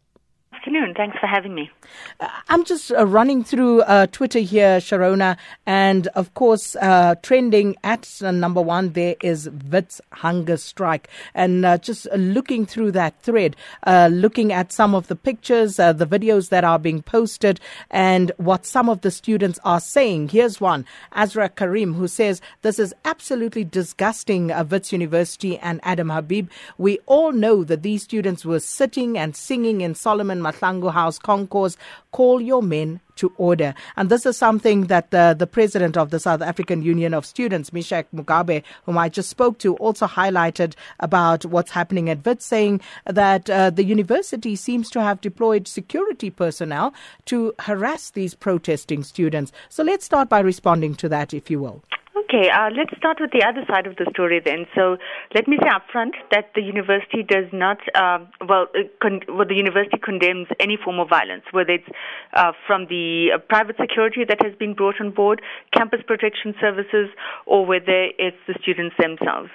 afternoon. 0.66 0.94
Thanks 0.94 1.16
for 1.18 1.28
having 1.28 1.54
me. 1.54 1.70
Uh, 2.18 2.28
I'm 2.48 2.64
just 2.64 2.90
uh, 2.90 3.06
running 3.06 3.44
through 3.44 3.82
uh, 3.82 4.06
Twitter 4.06 4.40
here, 4.40 4.78
Sharona, 4.78 5.36
and 5.64 6.08
of 6.08 6.34
course, 6.34 6.74
uh, 6.76 7.14
trending 7.22 7.76
at 7.84 8.08
number 8.20 8.60
one 8.60 8.92
there 8.92 9.14
is 9.22 9.48
Wits 9.70 10.00
hunger 10.12 10.56
strike, 10.56 11.08
and 11.34 11.64
uh, 11.64 11.78
just 11.78 12.08
looking 12.16 12.66
through 12.66 12.90
that 12.92 13.20
thread, 13.22 13.54
uh, 13.86 14.08
looking 14.10 14.52
at 14.52 14.72
some 14.72 14.94
of 14.94 15.06
the 15.06 15.14
pictures, 15.14 15.76
the 15.76 16.08
videos 16.08 16.48
that 16.48 16.64
are 16.64 16.80
being 16.80 17.00
posted, 17.00 17.60
and 17.90 18.32
what 18.38 18.66
some 18.66 18.88
of 18.88 19.02
the 19.02 19.10
students 19.12 19.60
are 19.64 19.80
saying. 19.80 20.30
Here's 20.30 20.60
one, 20.60 20.84
Azra 21.12 21.48
Karim, 21.48 21.94
who 21.94 22.08
says 22.08 22.40
this 22.62 22.80
is 22.80 22.92
absolutely 23.04 23.62
disgusting. 23.62 24.48
Wits 24.68 24.90
University 24.90 25.58
and 25.58 25.80
Adam 25.84 26.10
Habib. 26.10 26.48
We 26.76 26.98
all 27.06 27.30
know 27.30 27.62
that 27.62 27.82
these 27.82 28.02
students 28.02 28.44
were 28.44 28.58
sitting 28.58 29.16
and 29.16 29.36
singing 29.36 29.80
in 29.80 29.94
Solomon. 29.94 30.42
Mahlangu 30.56 30.92
House 30.92 31.18
concourse, 31.18 31.76
call 32.12 32.40
your 32.40 32.62
men 32.62 33.00
to 33.16 33.32
order. 33.38 33.74
And 33.96 34.10
this 34.10 34.26
is 34.26 34.36
something 34.36 34.86
that 34.86 35.10
the, 35.10 35.34
the 35.36 35.46
president 35.46 35.96
of 35.96 36.10
the 36.10 36.20
South 36.20 36.42
African 36.42 36.82
Union 36.82 37.14
of 37.14 37.24
Students, 37.24 37.70
Meshack 37.70 38.04
Mugabe, 38.14 38.62
whom 38.84 38.98
I 38.98 39.08
just 39.08 39.30
spoke 39.30 39.58
to, 39.58 39.74
also 39.76 40.06
highlighted 40.06 40.74
about 41.00 41.44
what's 41.44 41.70
happening 41.70 42.10
at 42.10 42.24
WIT, 42.24 42.42
saying 42.42 42.80
that 43.06 43.48
uh, 43.48 43.70
the 43.70 43.84
university 43.84 44.54
seems 44.54 44.90
to 44.90 45.02
have 45.02 45.20
deployed 45.20 45.66
security 45.66 46.30
personnel 46.30 46.92
to 47.26 47.54
harass 47.60 48.10
these 48.10 48.34
protesting 48.34 49.02
students. 49.02 49.52
So 49.68 49.82
let's 49.82 50.04
start 50.04 50.28
by 50.28 50.40
responding 50.40 50.94
to 50.96 51.08
that, 51.08 51.32
if 51.32 51.50
you 51.50 51.60
will. 51.60 51.82
Okay, 52.16 52.48
uh, 52.48 52.70
let's 52.74 52.96
start 52.96 53.18
with 53.20 53.30
the 53.32 53.44
other 53.44 53.60
side 53.68 53.86
of 53.86 53.96
the 53.96 54.06
story 54.10 54.40
then. 54.42 54.64
So 54.74 54.96
let 55.34 55.46
me 55.46 55.58
say 55.60 55.68
upfront 55.68 56.12
that 56.30 56.48
the 56.54 56.62
university 56.62 57.22
does 57.22 57.44
not, 57.52 57.76
uh, 57.94 58.24
well, 58.48 58.68
con- 59.02 59.20
well, 59.28 59.46
the 59.46 59.54
university 59.54 59.98
condemns 60.02 60.48
any 60.58 60.78
form 60.82 60.98
of 60.98 61.10
violence, 61.10 61.44
whether 61.52 61.72
it's 61.72 61.88
uh, 62.32 62.52
from 62.66 62.86
the 62.88 63.32
uh, 63.34 63.38
private 63.38 63.76
security 63.78 64.24
that 64.26 64.40
has 64.42 64.54
been 64.56 64.72
brought 64.72 64.98
on 64.98 65.10
board, 65.10 65.42
campus 65.76 66.00
protection 66.06 66.54
services, 66.58 67.10
or 67.44 67.66
whether 67.66 68.08
it's 68.18 68.40
the 68.48 68.54
students 68.62 68.96
themselves. 68.98 69.50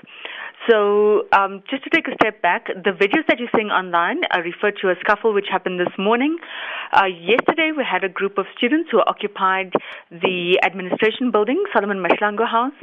So, 0.70 1.24
um, 1.34 1.64
just 1.70 1.84
to 1.86 1.90
take 1.90 2.08
a 2.08 2.14
step 2.22 2.42
back, 2.42 2.68
the 2.68 2.92
videos 2.92 3.26
that 3.28 3.40
you're 3.40 3.50
seeing 3.56 3.70
online 3.70 4.22
are 4.32 4.44
referred 4.44 4.78
to 4.82 4.90
a 4.90 4.96
scuffle 5.00 5.34
which 5.34 5.48
happened 5.50 5.80
this 5.80 5.94
morning. 5.98 6.38
Uh, 6.94 7.06
yesterday, 7.06 7.72
we 7.76 7.84
had 7.84 8.04
a 8.04 8.10
group 8.10 8.38
of 8.38 8.46
students 8.56 8.90
who 8.92 9.00
occupied 9.08 9.74
the 10.12 10.60
administration 10.64 11.32
building, 11.32 11.64
Solomon 11.74 11.98
Mahlangu 11.98 12.48
House, 12.48 12.78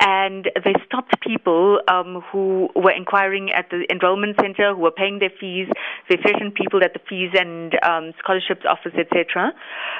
and 0.00 0.48
they 0.64 0.72
stopped 0.86 1.20
people 1.20 1.80
um, 1.88 2.22
who 2.32 2.70
were 2.74 2.92
inquiring 2.92 3.50
at 3.50 3.68
the 3.70 3.84
enrollment 3.90 4.36
center, 4.40 4.74
who 4.74 4.80
were 4.80 4.90
paying 4.90 5.18
their 5.18 5.32
fees. 5.38 5.68
They 6.08 6.16
threatened 6.16 6.54
people 6.54 6.80
at 6.82 6.94
the 6.94 7.00
fees 7.08 7.32
and 7.34 7.74
um, 7.84 8.14
scholarships 8.20 8.64
office, 8.66 8.96
etc. 8.96 9.52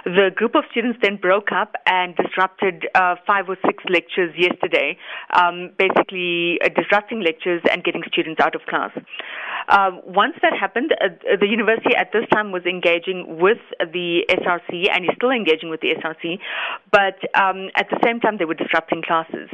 The 0.05 0.31
group 0.35 0.55
of 0.55 0.65
students 0.71 0.99
then 1.03 1.17
broke 1.17 1.53
up 1.53 1.75
and 1.85 2.17
disrupted 2.17 2.87
uh, 2.95 3.17
five 3.27 3.49
or 3.49 3.57
six 3.67 3.85
lectures 3.91 4.33
yesterday, 4.39 4.97
um, 5.35 5.73
basically 5.79 6.59
uh, 6.65 6.69
disrupting 6.69 7.18
lectures 7.21 7.63
and 7.71 7.85
getting 7.85 8.03
students 8.11 8.41
out 8.41 8.55
of 8.55 8.63
class. 8.69 8.91
Uh, 9.69 9.91
once 10.07 10.35
that 10.41 10.57
happened, 10.59 10.93
uh, 11.01 11.09
the 11.39 11.47
university 11.47 11.95
at 11.95 12.11
this 12.13 12.25
time 12.33 12.53
was 12.53 12.65
engaging 12.65 13.39
with 13.39 13.59
the 13.81 14.25
SRC 14.31 14.89
and 14.91 15.05
is 15.05 15.11
still 15.17 15.31
engaging 15.31 15.69
with 15.69 15.81
the 15.81 15.95
SRC, 15.95 16.39
but 16.91 17.21
um, 17.39 17.69
at 17.77 17.87
the 17.91 17.99
same 18.03 18.19
time 18.19 18.39
they 18.39 18.47
were 18.47 18.55
disrupting 18.55 19.03
classes. 19.03 19.51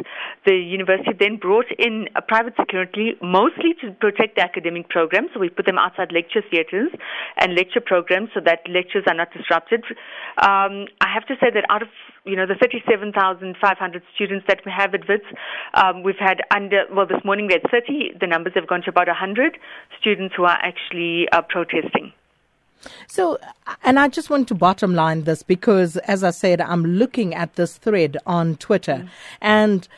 The 0.46 0.54
university 0.54 1.10
then 1.18 1.36
brought 1.36 1.66
in 1.78 2.06
a 2.14 2.22
private 2.22 2.54
security, 2.58 3.18
mostly 3.20 3.74
to 3.82 3.90
protect 3.98 4.36
the 4.36 4.42
academic 4.42 4.88
programs. 4.88 5.30
So 5.34 5.40
we 5.40 5.48
put 5.48 5.66
them 5.66 5.78
outside 5.78 6.12
lecture 6.12 6.42
theatres 6.48 6.90
and 7.38 7.54
lecture 7.54 7.80
programs 7.80 8.30
so 8.34 8.40
that 8.44 8.60
lectures 8.68 9.04
are 9.08 9.14
not 9.14 9.32
disrupted. 9.32 9.82
Um, 10.38 10.86
I 11.00 11.10
have 11.12 11.26
to 11.26 11.34
say 11.40 11.50
that 11.52 11.64
out 11.70 11.82
of 11.82 11.88
you 12.24 12.36
know 12.36 12.46
the 12.46 12.54
37,500 12.54 14.02
students 14.14 14.46
that 14.48 14.60
we 14.64 14.72
have 14.72 14.94
at 14.94 15.06
WITS, 15.08 15.24
um, 15.74 16.02
we've 16.02 16.18
had 16.18 16.40
under 16.50 16.84
well 16.90 17.06
this 17.06 17.22
morning 17.24 17.46
we 17.46 17.54
had 17.54 17.70
30. 17.70 18.16
The 18.20 18.26
numbers 18.26 18.54
have 18.54 18.66
gone 18.66 18.82
to 18.82 18.90
about 18.90 19.08
100 19.08 19.58
students 20.00 20.34
who 20.36 20.44
are 20.44 20.58
actually 20.62 21.28
uh, 21.30 21.42
protesting. 21.42 22.12
So, 23.06 23.38
and 23.82 23.98
I 23.98 24.08
just 24.08 24.30
want 24.30 24.48
to 24.48 24.54
bottom 24.54 24.94
line 24.94 25.24
this 25.24 25.42
because, 25.42 25.96
as 25.98 26.22
I 26.22 26.30
said, 26.30 26.60
I'm 26.60 26.84
looking 26.84 27.34
at 27.34 27.54
this 27.54 27.78
thread 27.78 28.18
on 28.26 28.56
Twitter, 28.56 29.04
mm. 29.04 29.08
and 29.40 29.88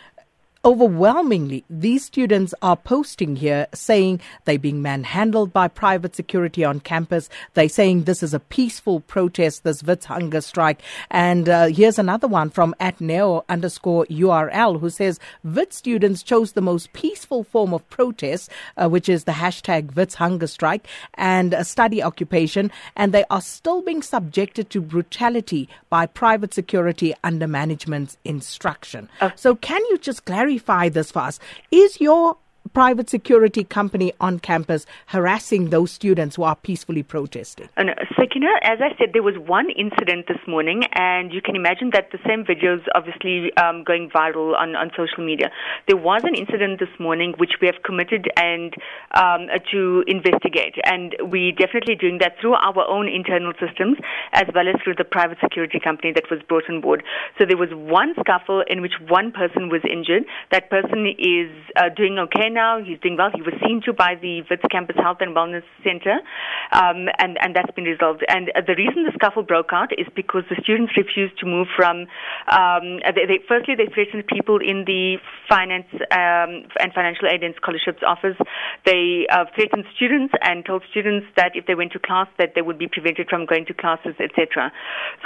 overwhelmingly, 0.67 1.65
these 1.71 2.05
students 2.05 2.53
are 2.61 2.77
posting 2.77 3.37
here 3.37 3.69
saying 3.73 4.21
they're 4.45 4.59
being 4.59 4.83
manhandled 4.83 5.53
by 5.53 5.69
private 5.69 6.17
security 6.17 6.65
on 6.65 6.81
campus. 6.81 7.29
They're 7.55 7.69
saying 7.69 8.03
this 8.03 8.21
is 8.21 8.35
a 8.35 8.41
peaceful 8.41 8.99
protest, 8.99 9.63
this 9.63 9.85
Wits 9.85 10.07
hunger 10.07 10.41
strike. 10.41 10.83
And 11.09 11.49
uh, 11.49 11.67
here's 11.67 12.01
another 12.01 12.27
one 12.27 12.51
from 12.51 12.75
at 12.81 13.01
neo 13.01 13.45
underscore 13.49 14.07
URL 14.07 14.81
who 14.81 14.91
says 14.91 15.21
Wits 15.45 15.77
students 15.77 16.25
chose 16.25 16.53
the 16.53 16.61
most 16.61 16.93
peaceful 16.93 17.45
form 17.45 17.73
of 17.73 17.89
protest, 17.89 18.51
uh, 18.77 18.89
which 18.89 19.09
is 19.09 19.23
the 19.23 19.33
hashtag 19.33 19.95
Wits 19.95 20.17
hunger 20.17 20.49
strike 20.49 20.89
and 21.15 21.55
a 21.55 21.63
study 21.63 22.03
occupation. 22.03 22.73
And 22.97 23.15
they 23.15 23.25
are 23.31 23.41
still 23.41 23.83
being 23.83 24.03
subjected 24.03 24.71
to 24.71 24.81
brutality 24.81 25.69
by 25.91 26.07
private 26.07 26.53
security 26.53 27.15
under 27.23 27.47
management's 27.47 28.17
instruction. 28.25 29.09
Uh, 29.21 29.31
so 29.37 29.55
can 29.55 29.81
you 29.91 29.99
just 29.99 30.25
clarify 30.25 30.56
clarify 30.59 30.89
this 30.89 31.11
for 31.11 31.21
us. 31.21 31.39
Is 31.71 32.01
your 32.01 32.39
private 32.67 33.09
security 33.11 33.65
company 33.65 34.13
on 34.21 34.39
campus 34.39 34.87
harassing 35.07 35.71
those 35.71 35.91
students 35.91 36.37
who 36.37 36.43
are 36.43 36.57
peacefully 36.57 37.03
protesting? 37.03 37.69
And, 37.77 37.91
uh, 37.91 37.95
Sakina, 38.19 38.49
as 38.63 38.79
I 38.81 38.97
said, 38.99 39.11
there 39.13 39.23
was 39.23 39.35
one 39.39 39.71
incident 39.71 40.27
this 40.29 40.41
morning, 40.47 40.85
and 40.95 41.33
you 41.33 41.43
can 41.43 41.57
imagine 41.57 41.91
that 41.93 42.11
the 42.13 42.19
same 42.27 42.45
videos 42.45 42.83
obviously 42.95 43.53
um, 43.57 43.85
going 43.85 44.11
viral 44.11 44.57
on, 44.57 44.75
on 44.77 44.91
social 44.97 45.25
media. 45.25 45.51
There 45.87 45.97
was 45.97 46.23
an 46.25 46.35
incident 46.35 46.81
this 46.81 46.93
morning 46.99 47.35
which 47.39 47.55
we 47.61 47.67
have 47.67 47.83
committed 47.85 48.29
and 48.37 48.75
um, 49.15 49.49
to 49.73 50.05
investigate, 50.07 50.77
and 50.85 51.15
we 51.31 51.53
definitely 51.53 51.95
doing 51.95 52.19
that 52.21 52.35
through 52.41 52.55
our 52.55 52.87
own 52.89 53.09
internal 53.09 53.53
systems 53.61 53.99
as 54.33 54.45
well 54.55 54.69
as 54.69 54.75
through 54.83 54.95
the 54.97 55.05
private 55.05 55.39
security 55.43 55.79
company 55.79 56.13
that 56.13 56.25
was 56.31 56.41
brought 56.49 56.65
on 56.69 56.81
board. 56.81 57.03
So 57.39 57.45
there 57.47 57.57
was 57.57 57.71
one 57.73 58.15
scuffle 58.21 58.65
in 58.69 58.81
which 58.83 58.95
one 59.09 59.33
person 59.33 59.69
was 59.69 59.83
injured. 59.85 60.25
That 60.51 60.71
person 60.71 61.07
is 61.19 61.51
uh, 61.77 61.91
doing 61.95 62.19
okay 62.19 62.49
now. 62.57 62.81
He's 62.83 62.99
doing 63.05 63.21
well. 63.21 63.29
He 63.29 63.45
was 63.45 63.53
seen 63.61 63.85
to 63.85 63.93
by 63.93 64.17
the 64.17 64.41
Wits 64.49 64.65
Campus 64.73 64.97
Health 64.97 65.19
and 65.21 65.37
Wellness 65.37 65.63
Center, 65.85 66.25
um, 66.73 67.13
and 67.21 67.37
and 67.45 67.55
that's 67.55 67.71
been 67.77 67.85
resolved. 67.85 68.25
And 68.27 68.49
the 68.49 68.75
reason 68.75 69.05
the 69.05 69.13
scuffle 69.15 69.45
broke 69.45 69.77
out 69.77 69.93
is 69.93 70.09
because 70.17 70.45
the 70.49 70.57
students 70.65 70.97
refused 70.97 71.39
to 71.41 71.47
move 71.47 71.69
from. 71.77 72.09
Um, 72.49 73.05
they, 73.05 73.29
they, 73.29 73.39
firstly, 73.47 73.77
they 73.77 73.93
threatened 73.93 74.27
people 74.27 74.59
in 74.65 74.89
the 74.89 75.21
finance 75.49 75.87
um, 76.11 76.65
and 76.81 76.89
financial 76.97 77.29
aid 77.29 77.45
and 77.45 77.55
scholarships 77.61 78.01
office. 78.01 78.41
They 78.89 79.29
uh, 79.31 79.45
threatened 79.55 79.85
students 79.95 80.33
and 80.41 80.65
told 80.65 80.83
students 80.91 81.27
that 81.37 81.53
if 81.55 81.67
they 81.67 81.77
went 81.77 81.93
to 81.93 82.01
class, 82.01 82.27
that 82.39 82.57
they 82.57 82.63
would 82.63 82.79
be 82.79 82.89
prevented 82.89 83.29
from 83.29 83.45
going 83.45 83.67
to 83.67 83.75
classes, 83.75 84.17
etc. 84.19 84.73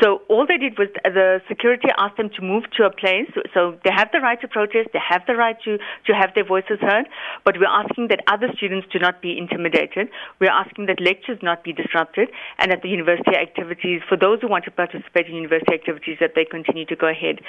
So 0.03 0.27
all 0.29 0.47
they 0.47 0.59
did 0.59 0.77
was 0.77 0.89
the 1.05 1.41
security 1.47 1.89
asked 1.97 2.17
them 2.17 2.31
to 2.35 2.43
move 2.43 2.65
to 2.77 2.85
a 2.85 2.91
place. 2.91 3.31
So 3.55 3.79
they 3.85 3.95
have 3.95 4.09
the 4.13 4.21
right 4.21 4.41
to 4.41 4.49
protest, 4.49 4.91
they 4.93 5.05
have 5.07 5.23
the 5.27 5.37
right 5.37 5.57
to 5.65 5.79
to 5.79 6.13
have 6.13 6.35
their 6.35 6.45
voices 6.45 6.79
heard, 6.81 7.07
but 7.45 7.57
we're 7.59 7.71
asking 7.71 8.09
that 8.09 8.21
other 8.27 8.49
students 8.57 8.87
do 8.93 8.99
not 8.99 9.23
be 9.23 9.37
intimidated. 9.37 10.09
We're 10.41 10.51
asking 10.51 10.87
that 10.87 11.01
lectures 11.01 11.39
not 11.43 11.65
be 11.65 11.73
disrupted, 11.73 12.29
and 12.59 12.71
that 12.71 12.83
the 12.83 12.89
university 12.89 13.37
activities, 13.37 14.03
for 14.09 14.17
those 14.17 14.41
who 14.41 14.49
want 14.49 14.65
to 14.65 14.71
participate 14.71 15.27
in 15.27 15.35
university 15.35 15.75
activities, 15.75 16.19
that 16.21 16.33
they 16.35 16.45
continue 16.45 16.87
to 16.87 16.97
go 16.97 17.09
ahead. 17.09 17.41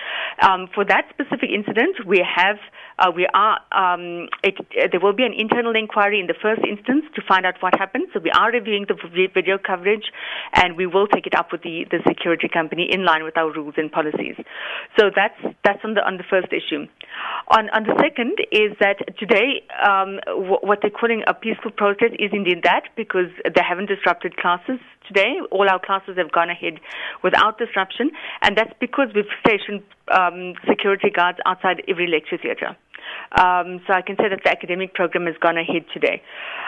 Um, 0.42 0.68
for 0.74 0.86
that 0.86 1.08
specific 1.10 1.50
incident, 1.54 2.06
we 2.06 2.24
have 2.24 2.58
uh, 3.00 3.12
we 3.13 3.28
are 3.34 3.60
um, 3.72 4.28
it, 4.44 4.56
uh, 4.60 4.88
there 4.92 5.00
will 5.00 5.13
be 5.13 5.24
an 5.24 5.34
internal 5.34 5.75
inquiry 5.75 6.20
in 6.20 6.28
the 6.28 6.36
first 6.42 6.62
instance 6.68 7.06
to 7.16 7.22
find 7.28 7.46
out 7.46 7.56
what 7.60 7.74
happened. 7.78 8.08
So 8.13 8.20
we 8.20 8.32
are 8.32 8.51
reviewing 8.51 8.86
the 8.88 8.96
video 9.34 9.58
coverage, 9.58 10.12
and 10.54 10.78
we 10.78 10.86
will 10.86 11.08
take 11.08 11.25
it 11.25 11.36
up 11.36 11.51
with 11.51 11.63
the, 11.63 11.86
the 11.90 12.00
security 12.08 12.48
company 12.48 12.88
in 12.92 13.06
line 13.06 13.24
with 13.24 13.38
our 13.38 13.51
rules 13.51 13.75
and 13.78 13.92
policies. 13.92 14.36
So 15.00 15.10
that's 15.16 15.40
that's 15.63 15.84
on 15.84 15.96
the 15.96 16.06
on 16.06 16.18
the 16.18 16.24
first 16.30 16.54
issue. 16.54 16.86
On 17.48 17.70
on 17.70 17.84
the 17.84 17.96
second 18.00 18.38
is 18.51 18.78
that 18.80 19.18
today 19.18 19.50
um, 19.81 20.20
w- 20.25 20.62
what 20.62 20.79
they're 20.81 20.91
calling 20.91 21.24
a 21.27 21.34
peaceful 21.34 21.72
protest 21.72 22.13
is 22.20 22.31
indeed 22.31 22.63
that 22.63 22.84
because 22.96 23.29
they 23.43 23.62
haven't 23.62 23.88
disrupted 23.88 24.38
classes 24.38 24.79
today. 25.08 25.39
All 25.51 25.70
our 25.70 25.79
classes 25.79 26.17
have 26.17 26.31
gone 26.31 26.50
ahead 26.50 26.79
without 27.24 27.58
disruption, 27.58 28.12
and 28.41 28.58
that's 28.58 28.74
because 28.79 29.08
we've 29.15 29.31
stationed 29.46 29.84
um, 30.12 30.53
security 30.70 31.10
guards 31.10 31.39
outside 31.46 31.84
every 31.88 32.08
lecture 32.08 32.38
theatre. 32.38 32.75
Um, 33.38 33.81
so 33.88 33.93
I 33.93 34.01
can 34.01 34.15
say 34.17 34.29
that 34.29 34.41
the 34.43 34.51
academic 34.51 34.93
program 34.93 35.25
has 35.25 35.36
gone 35.41 35.58
ahead 35.58 35.86
today. 35.93 36.22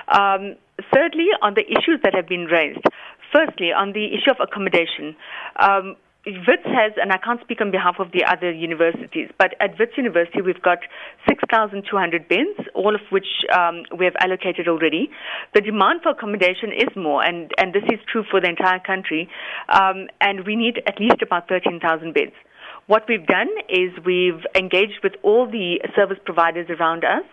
Um, 0.08 0.56
thirdly, 0.94 1.28
on 1.42 1.54
the 1.54 1.66
issues 1.66 2.00
that 2.04 2.13
have 2.16 2.28
been 2.28 2.46
raised. 2.46 2.84
Firstly, 3.32 3.72
on 3.72 3.94
the 3.94 4.13
issue 4.13 4.32
of 4.32 4.38
accommodation. 4.40 5.16
Um, 5.60 5.96
WITS 6.25 6.63
has, 6.63 6.94
and 6.96 7.12
I 7.12 7.18
can't 7.18 7.42
speak 7.42 7.60
on 7.60 7.70
behalf 7.70 7.96
of 8.00 8.13
the 8.13 8.24
other 8.24 8.50
universities, 8.50 9.30
but 9.38 9.56
at 9.60 9.77
WITS 9.77 9.98
University 9.98 10.42
we've 10.42 10.62
got 10.62 10.80
6,200 11.27 12.30
beds, 12.30 12.70
all 12.74 12.96
of 12.96 13.01
which 13.10 13.27
um, 13.53 13.84
we 13.98 14.06
have 14.06 14.15
allocated 14.20 14.70
already. 14.70 15.10
The 15.53 15.60
demand 15.60 16.00
for 16.01 16.12
accommodation 16.12 16.72
is 16.72 16.88
more, 16.96 17.22
and, 17.22 17.51
and 17.58 17.74
this 17.74 17.84
is 17.92 18.00
true 18.10 18.24
for 18.32 18.39
the 18.39 18.48
entire 18.48 18.80
country, 18.80 19.27
um, 19.68 20.08
and 20.22 20.46
we 20.46 20.56
need 20.56 20.82
at 20.88 20.98
least 20.98 21.22
about 21.22 21.50
13,000 21.50 22.13
beds. 22.13 22.32
What 22.88 23.03
we've 23.10 23.27
done 23.27 23.50
is 23.68 23.92
we've 24.06 24.46
engaged 24.56 25.03
with 25.03 25.13
all 25.24 25.46
the 25.46 25.80
service 25.94 26.20
providers 26.24 26.68
around 26.70 27.03
us. 27.03 27.24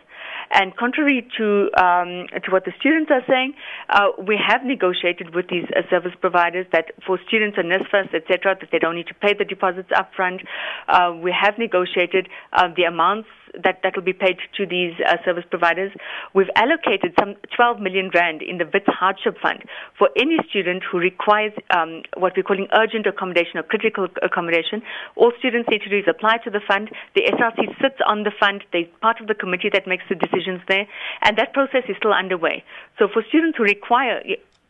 And 0.50 0.76
contrary 0.76 1.26
to 1.38 1.70
um, 1.78 2.26
to 2.42 2.50
what 2.50 2.64
the 2.64 2.72
students 2.78 3.10
are 3.10 3.22
saying, 3.28 3.54
uh, 3.88 4.08
we 4.18 4.36
have 4.36 4.64
negotiated 4.64 5.34
with 5.34 5.48
these 5.48 5.66
uh, 5.76 5.82
service 5.88 6.12
providers 6.20 6.66
that 6.72 6.86
for 7.06 7.18
students 7.26 7.56
on 7.56 7.66
NSFAS, 7.66 8.14
etc., 8.14 8.56
that 8.60 8.68
they 8.72 8.78
don't 8.78 8.96
need 8.96 9.06
to 9.06 9.14
pay 9.14 9.32
the 9.32 9.44
deposits 9.44 9.90
upfront. 9.90 10.40
Uh, 10.88 11.14
we 11.22 11.32
have 11.32 11.54
negotiated 11.56 12.28
uh, 12.52 12.68
the 12.76 12.82
amounts 12.82 13.28
that 13.54 13.80
that 13.82 13.96
will 13.96 14.04
be 14.04 14.12
paid 14.12 14.36
to 14.56 14.66
these 14.66 14.94
uh, 15.06 15.16
service 15.24 15.44
providers. 15.48 15.92
We've 16.34 16.50
allocated 16.56 17.14
some 17.18 17.34
12 17.56 17.80
million 17.80 18.10
rand 18.14 18.42
in 18.42 18.58
the 18.58 18.64
WITS 18.64 18.86
hardship 18.88 19.36
fund 19.42 19.64
for 19.98 20.10
any 20.16 20.38
student 20.48 20.82
who 20.84 20.98
requires 20.98 21.52
um, 21.70 22.02
what 22.16 22.34
we're 22.36 22.42
calling 22.42 22.68
urgent 22.72 23.06
accommodation 23.06 23.58
or 23.58 23.62
critical 23.62 24.08
accommodation. 24.22 24.82
All 25.16 25.32
students 25.38 25.68
need 25.70 25.82
to 25.82 25.90
do 25.90 25.98
is 25.98 26.08
apply 26.08 26.38
to 26.44 26.50
the 26.50 26.60
fund. 26.66 26.90
The 27.14 27.22
SRC 27.22 27.80
sits 27.80 28.00
on 28.06 28.22
the 28.22 28.32
fund. 28.38 28.64
They're 28.72 28.88
part 29.00 29.20
of 29.20 29.26
the 29.26 29.34
committee 29.34 29.70
that 29.72 29.86
makes 29.86 30.04
the 30.08 30.14
decisions 30.14 30.60
there, 30.68 30.86
and 31.22 31.36
that 31.38 31.52
process 31.52 31.84
is 31.88 31.96
still 31.96 32.12
underway. 32.12 32.64
So 32.98 33.08
for 33.12 33.24
students 33.28 33.58
who 33.58 33.64
require 33.64 34.22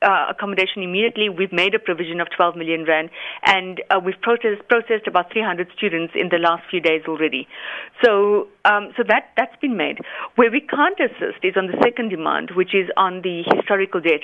uh, 0.03 0.27
accommodation 0.31 0.83
immediately. 0.83 1.29
We've 1.29 1.53
made 1.53 1.75
a 1.75 1.79
provision 1.79 2.21
of 2.21 2.29
12 2.35 2.57
million 2.57 2.85
rand, 2.85 3.11
and 3.45 3.83
uh, 3.91 4.01
we've 4.05 4.21
processed, 4.21 4.67
processed 4.69 5.07
about 5.07 5.33
300 5.33 5.69
students 5.77 6.15
in 6.17 6.29
the 6.31 6.39
last 6.39 6.63
few 6.71 6.81
days 6.81 7.03
already. 7.07 7.47
So, 8.05 8.49
um, 8.65 8.93
so 8.97 9.03
that 9.09 9.31
that's 9.37 9.57
been 9.61 9.77
made. 9.77 9.99
Where 10.37 10.51
we 10.51 10.61
can't 10.61 10.99
assist 10.99 11.45
is 11.45 11.55
on 11.57 11.67
the 11.67 11.79
second 11.83 12.11
demand, 12.11 12.53
which 12.55 12.75
is 12.75 12.89
on 12.97 13.23
the 13.23 13.43
historical 13.55 14.01
debt. 14.01 14.23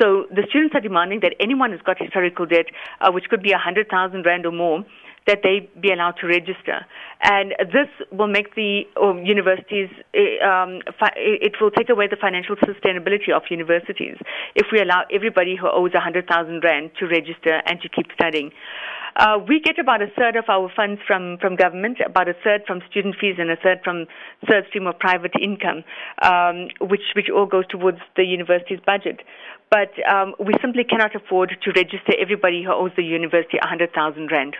So 0.00 0.26
the 0.30 0.44
students 0.48 0.74
are 0.74 0.80
demanding 0.80 1.20
that 1.20 1.34
anyone 1.40 1.72
who's 1.72 1.82
got 1.82 2.00
historical 2.00 2.46
debt, 2.46 2.66
uh, 3.00 3.10
which 3.10 3.24
could 3.28 3.42
be 3.42 3.50
100,000 3.50 4.24
rand 4.24 4.46
or 4.46 4.52
more, 4.52 4.84
that 5.26 5.40
they 5.42 5.68
be 5.80 5.90
allowed 5.92 6.14
to 6.20 6.26
register. 6.26 6.86
And 7.22 7.52
this 7.72 7.88
will 8.12 8.28
make 8.28 8.54
the 8.54 8.82
um, 9.00 9.24
universities, 9.24 9.88
eh, 10.14 10.38
um, 10.44 10.82
it 11.16 11.54
will 11.60 11.70
take 11.70 11.88
away 11.88 12.06
the 12.08 12.16
financial 12.16 12.56
sustainability 12.56 13.34
of 13.34 13.42
universities 13.50 14.16
if 14.54 14.66
we 14.72 14.80
allow 14.80 15.04
everybody 15.12 15.56
who 15.56 15.68
owes 15.68 15.92
100,000 15.92 16.62
Rand 16.62 16.90
to 16.98 17.06
register 17.06 17.62
and 17.66 17.80
to 17.80 17.88
keep 17.88 18.06
studying. 18.14 18.50
Uh, 19.16 19.38
we 19.48 19.60
get 19.60 19.78
about 19.78 20.02
a 20.02 20.08
third 20.14 20.36
of 20.36 20.44
our 20.48 20.70
funds 20.76 21.00
from, 21.06 21.38
from 21.40 21.56
government, 21.56 21.98
about 22.04 22.28
a 22.28 22.34
third 22.44 22.60
from 22.66 22.82
student 22.90 23.16
fees, 23.18 23.36
and 23.38 23.50
a 23.50 23.56
third 23.56 23.80
from 23.82 24.04
third 24.46 24.64
stream 24.68 24.86
of 24.86 24.98
private 24.98 25.32
income, 25.40 25.82
um, 26.20 26.68
which, 26.82 27.00
which 27.16 27.30
all 27.34 27.46
goes 27.46 27.66
towards 27.68 27.98
the 28.16 28.24
university's 28.24 28.80
budget. 28.84 29.20
But 29.70 29.90
um, 30.06 30.34
we 30.38 30.52
simply 30.60 30.84
cannot 30.84 31.16
afford 31.16 31.56
to 31.62 31.72
register 31.72 32.12
everybody 32.20 32.62
who 32.62 32.72
owes 32.72 32.92
the 32.94 33.02
university 33.02 33.56
100,000 33.62 34.30
Rand. 34.30 34.54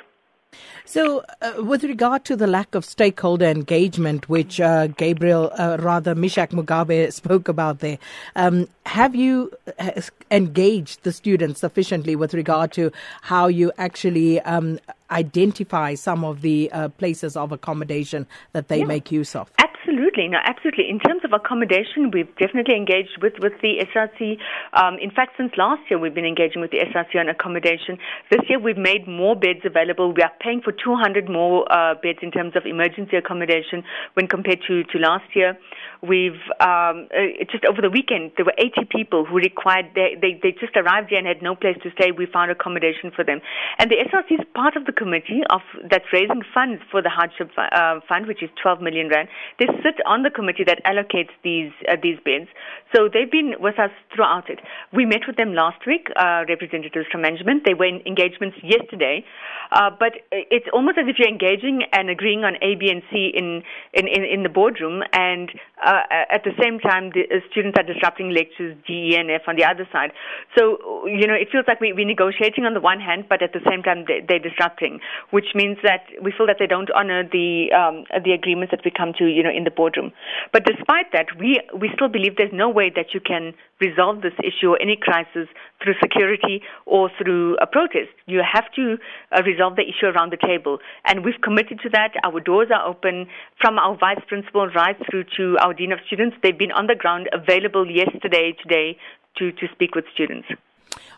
So, 0.84 1.24
uh, 1.42 1.64
with 1.64 1.82
regard 1.82 2.24
to 2.26 2.36
the 2.36 2.46
lack 2.46 2.74
of 2.74 2.84
stakeholder 2.84 3.46
engagement, 3.46 4.28
which 4.28 4.60
uh, 4.60 4.86
Gabriel, 4.86 5.50
uh, 5.58 5.76
rather 5.80 6.14
Meshack 6.14 6.50
Mugabe, 6.50 7.12
spoke 7.12 7.48
about 7.48 7.80
there, 7.80 7.98
um, 8.36 8.68
have 8.86 9.14
you 9.14 9.52
uh, 9.78 10.00
engaged 10.30 11.02
the 11.02 11.12
students 11.12 11.60
sufficiently 11.60 12.14
with 12.14 12.34
regard 12.34 12.70
to 12.72 12.92
how 13.22 13.48
you 13.48 13.72
actually 13.78 14.40
um, 14.42 14.78
identify 15.10 15.94
some 15.94 16.24
of 16.24 16.40
the 16.42 16.70
uh, 16.72 16.88
places 16.90 17.36
of 17.36 17.50
accommodation 17.50 18.26
that 18.52 18.68
they 18.68 18.78
yeah. 18.78 18.86
make 18.86 19.10
use 19.10 19.34
of? 19.34 19.50
Absolutely, 19.86 20.26
no, 20.26 20.38
absolutely. 20.42 20.90
In 20.90 20.98
terms 20.98 21.22
of 21.24 21.32
accommodation, 21.32 22.10
we've 22.12 22.34
definitely 22.42 22.74
engaged 22.74 23.22
with, 23.22 23.34
with 23.38 23.52
the 23.62 23.86
SRC. 23.94 24.36
Um, 24.74 24.98
in 24.98 25.12
fact, 25.12 25.34
since 25.36 25.52
last 25.56 25.82
year, 25.88 26.00
we've 26.00 26.14
been 26.14 26.26
engaging 26.26 26.60
with 26.60 26.72
the 26.72 26.78
SRC 26.78 27.14
on 27.14 27.28
accommodation. 27.28 27.96
This 28.28 28.40
year, 28.48 28.58
we've 28.58 28.76
made 28.76 29.06
more 29.06 29.36
beds 29.36 29.60
available. 29.64 30.12
We 30.12 30.22
are 30.22 30.32
paying 30.40 30.60
for 30.60 30.72
200 30.72 31.30
more 31.30 31.70
uh, 31.70 31.94
beds 32.02 32.18
in 32.20 32.32
terms 32.32 32.56
of 32.56 32.66
emergency 32.66 33.16
accommodation 33.16 33.84
when 34.14 34.26
compared 34.26 34.58
to, 34.66 34.82
to 34.82 34.98
last 34.98 35.36
year. 35.36 35.56
We've 36.02 36.42
um, 36.60 37.08
uh, 37.14 37.44
just 37.50 37.64
over 37.64 37.80
the 37.80 37.90
weekend 37.90 38.32
there 38.36 38.44
were 38.44 38.56
80 38.58 38.86
people 38.90 39.24
who 39.24 39.36
required 39.36 39.86
they, 39.94 40.14
they 40.20 40.38
they 40.42 40.52
just 40.52 40.76
arrived 40.76 41.08
here 41.08 41.18
and 41.18 41.26
had 41.26 41.42
no 41.42 41.56
place 41.56 41.76
to 41.82 41.90
stay. 41.96 42.12
We 42.12 42.26
found 42.26 42.50
accommodation 42.50 43.10
for 43.14 43.24
them, 43.24 43.40
and 43.78 43.90
the 43.90 43.96
SRC 43.96 44.40
is 44.40 44.46
part 44.54 44.76
of 44.76 44.84
the 44.84 44.92
committee 44.92 45.40
of 45.48 45.62
that's 45.90 46.04
raising 46.12 46.42
funds 46.52 46.82
for 46.90 47.00
the 47.00 47.08
hardship 47.08 47.50
uh, 47.56 48.00
fund, 48.08 48.26
which 48.26 48.42
is 48.42 48.50
12 48.62 48.82
million 48.82 49.08
rand. 49.08 49.28
They 49.58 49.66
sit 49.82 49.96
on 50.06 50.22
the 50.22 50.30
committee 50.30 50.64
that 50.64 50.82
allocates 50.84 51.34
these 51.42 51.72
uh, 51.88 51.96
these 52.02 52.18
beds, 52.24 52.48
so 52.94 53.08
they've 53.12 53.30
been 53.30 53.54
with 53.60 53.78
us 53.78 53.90
throughout 54.14 54.48
it. 54.48 54.60
We 54.92 55.04
met 55.06 55.26
with 55.26 55.36
them 55.36 55.54
last 55.54 55.86
week, 55.86 56.08
uh, 56.16 56.44
representatives 56.48 57.06
from 57.10 57.22
management. 57.22 57.64
They 57.64 57.74
were 57.74 57.86
in 57.86 58.00
engagements 58.06 58.56
yesterday, 58.62 59.24
uh, 59.72 59.90
but 59.98 60.12
it's 60.30 60.66
almost 60.72 60.98
as 60.98 61.06
if 61.08 61.18
you're 61.18 61.28
engaging 61.28 61.82
and 61.92 62.10
agreeing 62.10 62.44
on 62.44 62.56
A, 62.62 62.74
B, 62.76 62.90
and 62.90 63.02
C 63.10 63.32
in 63.34 63.62
in 63.92 64.08
in, 64.08 64.24
in 64.24 64.42
the 64.42 64.48
boardroom 64.48 65.02
and 65.12 65.50
uh, 65.84 66.02
at 66.30 66.42
the 66.44 66.52
same 66.60 66.78
time, 66.80 67.10
the 67.12 67.28
uh, 67.28 67.40
students 67.50 67.76
are 67.78 67.84
disrupting 67.84 68.30
lectures, 68.30 68.76
D, 68.86 69.12
E, 69.12 69.16
and 69.16 69.30
F 69.30 69.42
on 69.46 69.56
the 69.56 69.64
other 69.64 69.86
side. 69.92 70.10
So, 70.56 71.04
you 71.06 71.26
know, 71.26 71.34
it 71.34 71.48
feels 71.52 71.64
like 71.68 71.80
we, 71.80 71.92
we're 71.92 72.06
negotiating 72.06 72.64
on 72.64 72.72
the 72.72 72.80
one 72.80 72.98
hand, 72.98 73.26
but 73.28 73.42
at 73.42 73.52
the 73.52 73.60
same 73.68 73.82
time, 73.82 74.04
they, 74.08 74.24
they're 74.26 74.40
disrupting, 74.40 75.00
which 75.30 75.52
means 75.54 75.76
that 75.82 76.08
we 76.22 76.32
feel 76.32 76.46
that 76.46 76.56
they 76.58 76.66
don't 76.66 76.90
honor 76.92 77.28
the 77.28 77.68
um, 77.76 78.04
the 78.24 78.32
agreements 78.32 78.70
that 78.70 78.80
we 78.84 78.90
come 78.90 79.12
to, 79.18 79.26
you 79.26 79.42
know, 79.42 79.52
in 79.52 79.64
the 79.66 79.70
boardroom. 79.70 80.12
But 80.52 80.64
despite 80.64 81.12
that, 81.12 81.26
we, 81.38 81.60
we 81.78 81.90
still 81.94 82.08
believe 82.08 82.36
there's 82.36 82.54
no 82.54 82.70
way 82.70 82.90
that 82.96 83.12
you 83.12 83.20
can 83.20 83.52
resolve 83.80 84.22
this 84.22 84.32
issue 84.40 84.70
or 84.70 84.80
any 84.80 84.96
crisis 84.96 85.48
through 85.82 85.94
security 86.00 86.62
or 86.86 87.10
through 87.20 87.56
a 87.60 87.66
protest. 87.66 88.14
You 88.26 88.40
have 88.40 88.72
to 88.76 88.96
uh, 89.32 89.42
resolve 89.44 89.76
the 89.76 89.82
issue 89.82 90.06
around 90.06 90.32
the 90.32 90.40
table. 90.40 90.78
And 91.04 91.24
we've 91.24 91.40
committed 91.42 91.80
to 91.82 91.90
that. 91.90 92.14
Our 92.24 92.40
doors 92.40 92.68
are 92.72 92.86
open 92.86 93.26
from 93.60 93.78
our 93.78 93.98
vice 93.98 94.22
principal 94.26 94.68
right 94.68 94.96
through 95.10 95.24
to 95.36 95.58
our 95.60 95.74
dean 95.74 95.92
of 95.92 95.98
students. 96.06 96.36
They've 96.42 96.56
been 96.56 96.72
on 96.72 96.86
the 96.86 96.94
ground 96.94 97.28
available 97.32 97.84
yesterday, 97.90 98.56
today, 98.62 98.96
to, 99.38 99.52
to 99.52 99.66
speak 99.74 99.94
with 99.94 100.06
students. 100.14 100.48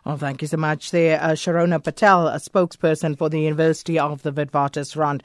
Well, 0.04 0.16
thank 0.16 0.42
you 0.42 0.48
so 0.48 0.56
much 0.56 0.90
there, 0.90 1.20
uh, 1.20 1.32
Sharona 1.32 1.82
Patel, 1.82 2.28
a 2.28 2.36
spokesperson 2.36 3.18
for 3.18 3.28
the 3.28 3.40
University 3.40 3.98
of 3.98 4.22
the 4.22 4.32
Witwatersrand. 4.32 5.20